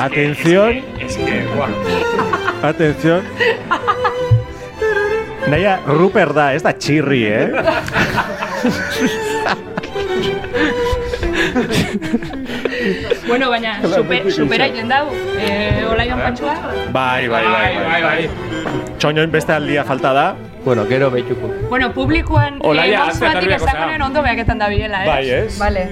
[0.00, 1.44] Atención, Es que,
[2.62, 3.22] atención.
[5.52, 7.52] Naia, Rupert da, ez da txirri, eh?
[13.28, 15.06] Bueno, baina, super, supera iten dau.
[15.38, 16.54] Eh, Olaian patxua.
[16.92, 18.30] Bai, bai, bai, bai, bai.
[18.98, 20.26] Txoñoin beste aldia falta da.
[20.64, 21.50] Bueno, gero behituko.
[21.70, 25.08] Bueno, publikoan Olaia, eh, batik etorri ez beharko dagoen ondo behaketan da bilela, eh?
[25.08, 25.58] Bai, ez?
[25.58, 25.88] Vale.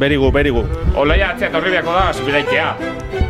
[0.00, 0.64] Berigu, berigu.
[0.94, 2.74] Olaia atzea torri da, subiraitea.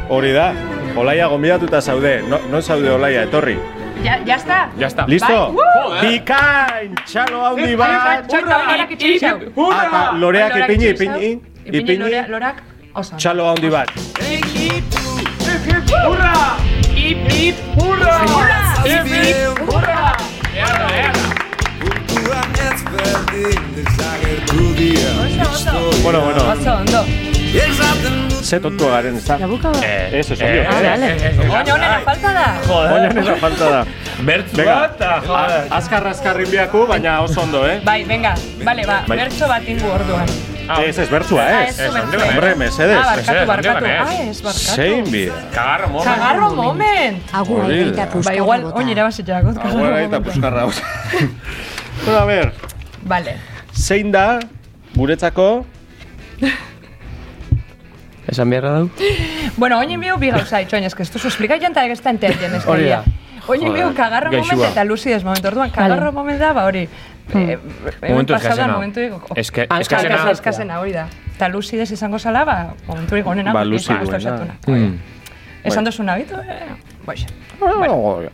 [0.09, 0.53] Hori da.
[0.97, 2.21] Olaia gonbidatuta zaude.
[2.29, 3.57] No, non zaude Olaia, etorri.
[4.03, 4.71] Ya, ya está.
[4.79, 5.07] Ya está.
[5.07, 5.57] Listo?
[6.01, 6.95] Bikain!
[7.05, 8.27] Txalo handi bat!
[8.29, 9.37] Txorta lorak itxeizau.
[9.73, 10.57] Ata, loreak
[12.29, 12.63] Lorak.
[16.97, 17.57] ¡Hip, hip!
[17.77, 18.27] ¡Hurra!
[18.85, 19.69] ¡Hip, hip!
[19.69, 20.17] ¡Hurra!
[20.55, 21.31] ¡Earra, earra!
[25.21, 26.03] Oso, oso.
[26.03, 26.53] Bueno, bueno.
[26.53, 27.30] Oso, ondo.
[28.43, 29.37] Ze tontua garen, ez da?
[29.39, 29.83] Jabuka bat.
[29.85, 30.63] Eh, Eso, es eh, obvio.
[30.63, 31.07] eh, vale.
[31.07, 32.61] eh, eh, Oño, onena falta da.
[32.69, 33.85] Oian esa falta da.
[34.27, 34.75] Bertz Venga.
[34.75, 35.67] bat, joder.
[35.71, 37.81] Azkar azkarrin biaku, baina oso ondo, eh?
[37.85, 38.35] Bai, venga.
[38.65, 39.19] Vale, ba, Bai.
[39.19, 40.27] bertso bat ingu orduan.
[40.69, 41.79] Ah, Ez, ez bertzua, Ah, ez.
[41.81, 42.27] ez bertso.
[42.29, 42.97] Hombre, mesedez.
[42.99, 43.85] Ah, barkatu, barkatu.
[43.85, 44.29] Ah, ez.
[44.29, 44.75] ez, barkatu.
[44.77, 45.35] Zein bida.
[45.55, 46.07] Kagarro, moment.
[46.15, 47.19] Kagarro moment.
[47.33, 48.05] Agua Hori eta da.
[48.07, 48.77] Ba, puskarra igual, bota.
[48.79, 49.57] oin irabazitxeakot.
[49.65, 50.65] Aguera eta puskarra.
[52.05, 52.53] bueno, a ver,
[53.03, 53.37] Vale.
[53.75, 54.39] zein da
[54.95, 55.67] guretzako
[58.31, 58.91] Esan beharra dau?
[59.57, 62.55] Bueno, oin enbiu bi gauza itxoin, ez que esto su explica janta que está entendien,
[62.55, 63.03] ez da.
[63.49, 64.55] Oin enbiu kagarro gaixua.
[64.55, 65.45] moment eta luzides moment.
[65.45, 66.89] Orduan, kagarro moment da, ba hori.
[67.35, 67.59] Eh,
[68.09, 68.73] Momentu pasau da eskasena.
[68.75, 69.01] Momentu
[69.37, 69.81] Eske, eskasena.
[69.81, 70.31] eskasena.
[70.31, 71.09] Eskasena, hori da.
[71.35, 73.53] Eta luzides izango zala, ba, momentu onena.
[73.53, 74.19] Ba, luzi gustu duena.
[74.19, 74.55] osatuna.
[74.67, 74.99] Mm.
[75.65, 76.67] Esan dozu nabitu, eh,
[77.05, 77.27] boix.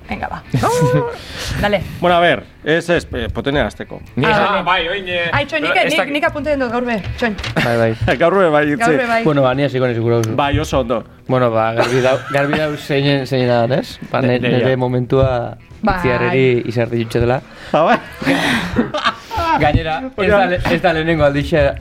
[0.09, 0.43] Venga, ba.
[1.61, 1.81] Dale.
[2.01, 4.01] Bueno, a ver, ez ez, eh, potenea azteko.
[4.17, 5.09] Ni, Ah, ah, bai, oin...
[5.09, 5.61] eh, Ai, nik, ez
[5.91, 7.35] nik, dakit- nik apunte dut gaur be, txoin.
[7.65, 8.17] Bai, bai.
[8.23, 8.97] Gaur be bai, itzi.
[9.07, 9.23] bai.
[9.25, 11.03] Bueno, ba, ni hasiko nizik gura Bai, oso ondo.
[11.27, 13.99] Bueno, ba, garbi dau, garbi dau zeinen, zeinen da, ez?
[14.13, 15.97] Ba, ne- nire momentua Bai.
[15.97, 17.41] itziarreri izarri jutxe dela.
[17.73, 17.99] Ah, bai?
[19.61, 21.75] Gainera, ez da, le- ez da lehenengo aldixa,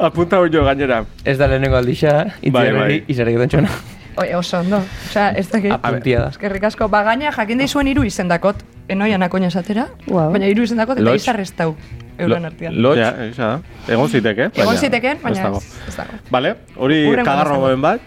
[0.00, 1.04] Apunta hori jo gainera.
[1.24, 3.04] ez da lehenengo aldixa, Bai, itziarreri bai.
[3.08, 3.68] izarri getan txona.
[4.20, 4.76] Oi, oso ondo.
[5.08, 5.72] Osea, ez dakit.
[5.72, 6.28] Apuntia da.
[6.34, 8.60] Eskerrik asko, ba gaina jakin daizuen hiru izendakot.
[8.90, 10.32] Enoian akoina esatera, Wow.
[10.34, 11.22] baina hiru izendakot eta Lotx.
[11.22, 11.76] izarrestau
[12.18, 12.74] euren artean.
[12.82, 12.98] Lotx.
[12.98, 13.60] Ja, da.
[13.88, 14.48] Egon ziteke.
[14.52, 15.58] Egon baina ziteken, ez baina dago.
[15.58, 16.18] ez, ez dago.
[16.30, 18.00] Vale, hori kagarro momen bat.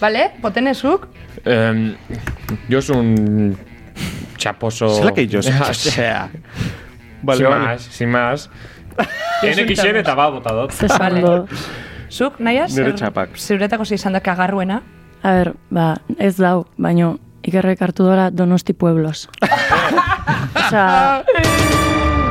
[0.00, 1.08] Vale, potenezuk,
[1.44, 1.96] Em,
[2.68, 3.56] yo soy un
[4.38, 4.88] chaposo...
[4.88, 6.28] Zela que jo, Ja, osea.
[6.32, 6.42] Sin
[7.22, 7.64] Vale, vale.
[7.64, 8.50] más, sin más.
[9.40, 10.70] Tiene que ser eta ba botadot.
[10.72, 11.48] Zesando.
[12.08, 12.72] zuk, nahiaz?
[12.76, 13.36] Nire txapak.
[13.36, 14.82] Zuretako ze izan da kagarruena.
[15.24, 17.14] A ber, ba, ez dau, baino
[17.44, 19.28] ikerrek hartu dola Donosti Pueblos.
[20.64, 21.24] Osea,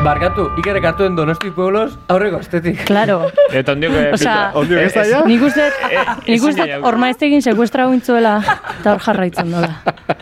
[0.03, 2.81] Barkatu, ikerrek hartu den donosti pueblos aurreko astetik.
[2.85, 3.29] claro.
[3.55, 4.01] Eta ondio que...
[4.17, 5.21] Osea, Ondio ez da ja?
[5.25, 5.69] nik uste,
[6.27, 8.33] nik ezin uste ormaiztegin sekuestra guintzuela,
[8.81, 9.69] eta hor jarraitzen dola.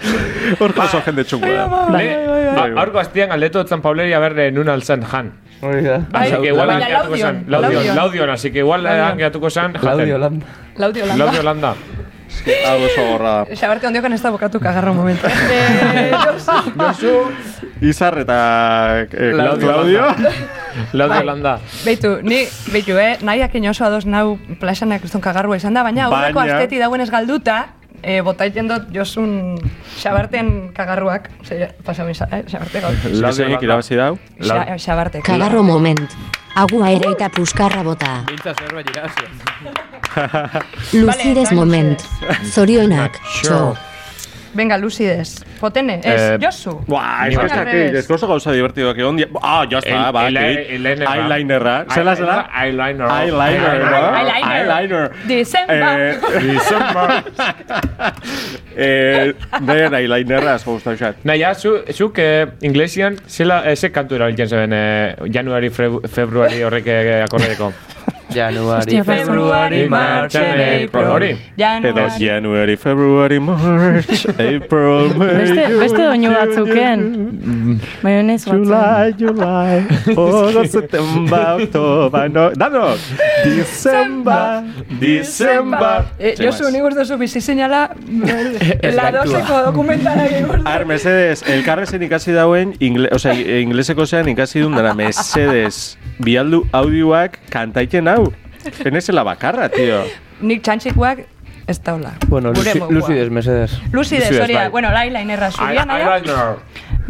[0.61, 1.65] Hor oso jende txungo da.
[1.89, 2.03] Bai.
[2.53, 5.31] Bai, Aurko aztian galdetu otzen Pauleri a berre nun altzen jan.
[5.61, 7.43] Así que igual hankeatuko Laudion, zan.
[7.47, 8.29] Laudion, Laudion.
[8.29, 9.07] Así que igual Laudion.
[9.07, 9.73] hankeatuko zan.
[9.81, 10.43] Laudio lan.
[10.77, 11.73] Laudio landa.
[12.45, 12.69] Landa.
[12.69, 13.55] Hau oso gorra da.
[13.55, 15.27] Xabarte ondiokan ez da bokatu kagarro momentu.
[15.55, 16.11] eh,
[16.79, 17.15] Josu.
[17.81, 18.37] Izar eta
[19.01, 20.07] eh, Claudio Claudio.
[20.93, 21.59] Laudio landa.
[21.85, 26.43] Beitu, ni, beitu, eh, nahiak inoso ados nau plaxanak kriston kagarrua izan da, baina aurreko
[26.45, 27.65] asteti dauen ez galduta,
[28.03, 29.57] eh, botaiten dut josun
[30.01, 32.95] xabarten kagarruak, Ose, pasa mi, eh, xabarte gaur.
[33.13, 34.17] Zezeinik irabazi dau.
[34.39, 35.21] Xa- Xabarte.
[35.21, 36.09] Kagarro moment.
[36.55, 38.23] Agua ere eta puskarra bota.
[38.27, 39.27] Bintza zerbait irazio.
[40.93, 42.01] Luzides Vale, moment.
[42.51, 43.75] Zorionak, txo.
[44.53, 45.45] Venga, luzides.
[45.59, 46.81] Potene, ez, Eh, Josu.
[46.87, 47.47] Buah, ez bai.
[47.47, 49.27] que aquí, es que oso gauza divertidoak egon dia.
[49.41, 51.85] Ah, ya está, El- ba, el- que- el- el- Eyelinerra.
[51.89, 52.49] Zela, zela?
[52.61, 53.07] Eyeliner.
[53.09, 54.17] Eyeliner, no?
[54.17, 54.71] Eyeliner.
[54.71, 55.11] Eyeliner.
[55.27, 57.23] December.
[58.75, 61.23] Eh, eh, Nire eyelinerra asko gustau xat.
[61.23, 66.61] Naia, zu, zuk eh, inglesian, zela, eh, ze kantu erabiltzen zeben eh, Januari, Febru- Februari
[66.63, 67.71] horrek eh, akordeko.
[68.33, 71.05] Januari, Hostia, Februari, March and April.
[71.11, 71.29] Hori.
[71.31, 72.19] Edo Januari.
[72.19, 76.99] January, February, March, April, May, Beste, beste doinu batzuken.
[78.03, 78.63] Maionez batzen.
[78.63, 79.75] July, July,
[80.15, 82.99] August, September, October, no, Danok!
[83.43, 84.63] December,
[84.99, 86.05] December.
[86.19, 87.89] Eh, Josu, nik uste zu bizi zinala,
[88.95, 94.75] la doseko dokumentala egin Ar, mesedes, elkarrezen ikasi dauen, ingle, osea, ingleseko zean ikasi duen
[94.77, 98.20] dara, mesedes, bialdu audioak kantaiten hau.
[98.83, 100.03] Penezela bakarra, tio.
[100.41, 101.25] Nik txantxikuak
[101.67, 102.13] ez daula.
[102.27, 102.79] Bueno, Luci-.
[102.89, 103.77] Lucides, mesedes.
[103.91, 104.59] Lucides, hori da.
[104.65, 104.69] bai.
[104.69, 106.57] Bueno, eyelinerra zuria, naia.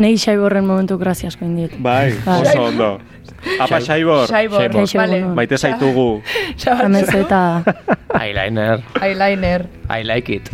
[0.02, 1.76] Nei xaiborren momentu graziasko indit.
[1.80, 2.42] Bai, Bai.
[2.42, 2.92] oso ondo.
[3.60, 4.70] Apa, Xaibor, Shaibor.
[4.94, 5.26] vale.
[5.26, 6.22] maite zaitugu.
[6.72, 7.64] Amez eta
[8.20, 8.84] Eyeliner.
[9.02, 9.66] Eyeliner.
[9.90, 10.50] I like it.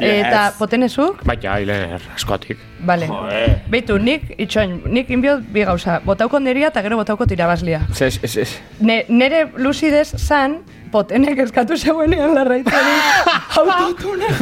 [0.00, 0.54] Eta Yes.
[0.58, 1.22] potenezuk?
[1.24, 2.58] Baina, hilen askotik.
[2.86, 3.08] Vale.
[3.68, 6.00] Beitu, nik, itxoin, nik inbiot bi gauza.
[6.04, 7.80] Botauko neria eta gero botauko tirabazlia.
[8.00, 8.58] Ez, ez, ez.
[8.80, 12.96] Ne, nere lucidez zan, potenek eskatu zeuenean larraitzari
[13.60, 14.26] autotune.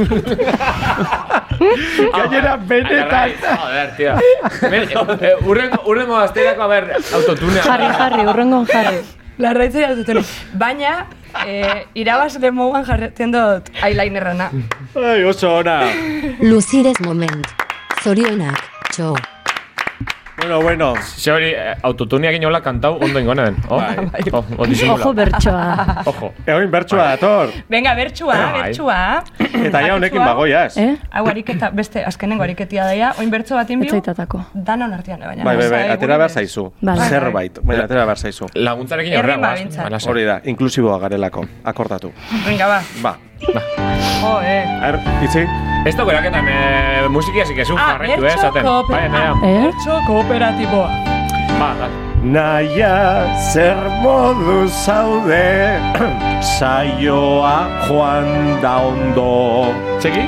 [2.15, 3.31] Gainera, benetan.
[3.43, 4.15] Joder, tio.
[5.21, 7.63] Eh, Urrengo, urrengo asterako, a ber, autotunea.
[7.67, 8.99] Jarri, jarri, urrengon jarri.
[9.39, 10.23] Larraitzari autotune.
[10.59, 11.07] Baina,
[11.47, 14.51] eh, irabazle moguan jarretzen dut eyelinerrana.
[14.99, 15.81] Ai, oso ona.
[16.43, 17.47] Lucidez moment.
[18.03, 19.15] Zorionak, txo.
[20.39, 20.95] Bueno, bueno.
[21.03, 23.57] Ze hori, eh, autotuneak inola kantau ondo ingonen.
[23.69, 23.83] Oh,
[24.33, 25.03] oh, oh, disimula.
[25.03, 26.03] Ojo bertsoa.
[26.07, 26.33] Ojo.
[26.47, 27.51] Egoin bertsoa dator.
[27.69, 28.63] Venga, bertxua, Bai.
[28.63, 29.25] bertxua.
[29.39, 30.77] Eta ja honekin bagoiaz.
[30.79, 30.97] Eh?
[31.11, 34.45] Hau ariketa, beste, azkenengo ariketia daia, oin bertso bat inbiu, zaitatako.
[34.55, 35.45] danon artean, baina.
[35.45, 36.69] Bai, bai, bai, atera behar zaizu.
[36.81, 37.09] Vale.
[37.09, 38.47] Zerbait, baina atera behar zaizu.
[38.55, 40.07] Laguntzarekin guaz.
[40.07, 42.13] Hori da, inklusiboa garelako, akordatu.
[42.47, 42.83] Venga, ba.
[43.03, 44.65] Ba, Jo, eh.
[44.89, 45.45] er, itzi?
[45.87, 49.33] Ez dago eraketan, eh, musiki hasi kezu Ah, jarraitu, eh, kooper- Bai, naia.
[49.43, 50.89] Bertso kooperatiboa.
[51.59, 51.89] Ba, ba.
[52.23, 55.79] Naia zer modu zaude
[56.59, 59.71] Saioa joan da ondo
[60.03, 60.25] Txeki?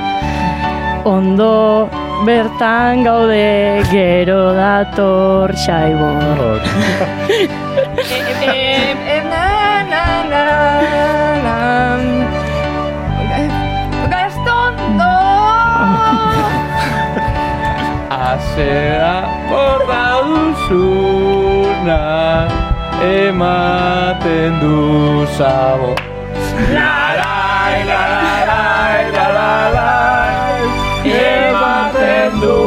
[1.04, 1.88] Ondo
[2.24, 6.62] bertan gaude gero dator xaibor.
[18.60, 22.00] Azera borra duzuna
[23.00, 25.94] ematen du zabo.
[26.76, 30.36] Larai, lararai, lararai,
[31.08, 32.58] ematen du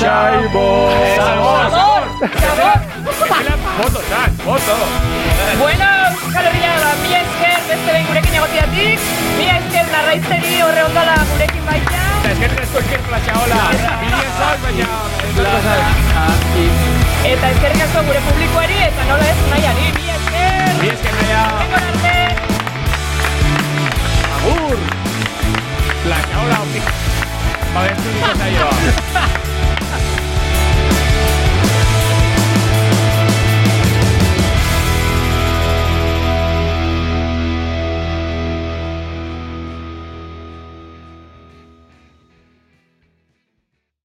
[0.00, 0.66] xaibo.
[1.14, 2.02] Sabor!
[2.42, 2.76] Sabor!
[3.78, 4.74] Foto, zan, foto.
[5.62, 11.20] Bueno, Euskal Herria da, mi esker beste behin gurekin egotiatik, mi esker larraitzeri horre ondola
[11.34, 12.09] gurekin baita.
[12.30, 13.56] Eta eskerrik asko esker plaxa, hola.
[14.00, 14.84] Bidien zaz, baina...
[17.30, 20.70] Eta eskerrik asko gure publikoari eta nola ez nahiari, mi esker!
[20.78, 21.42] Mi esker naia.
[21.58, 22.14] Vengo arte!
[24.38, 24.78] Agur.
[26.06, 26.64] Plaxa, hola.
[27.74, 28.10] Ba, ez du
[28.46, 29.49] zaioa.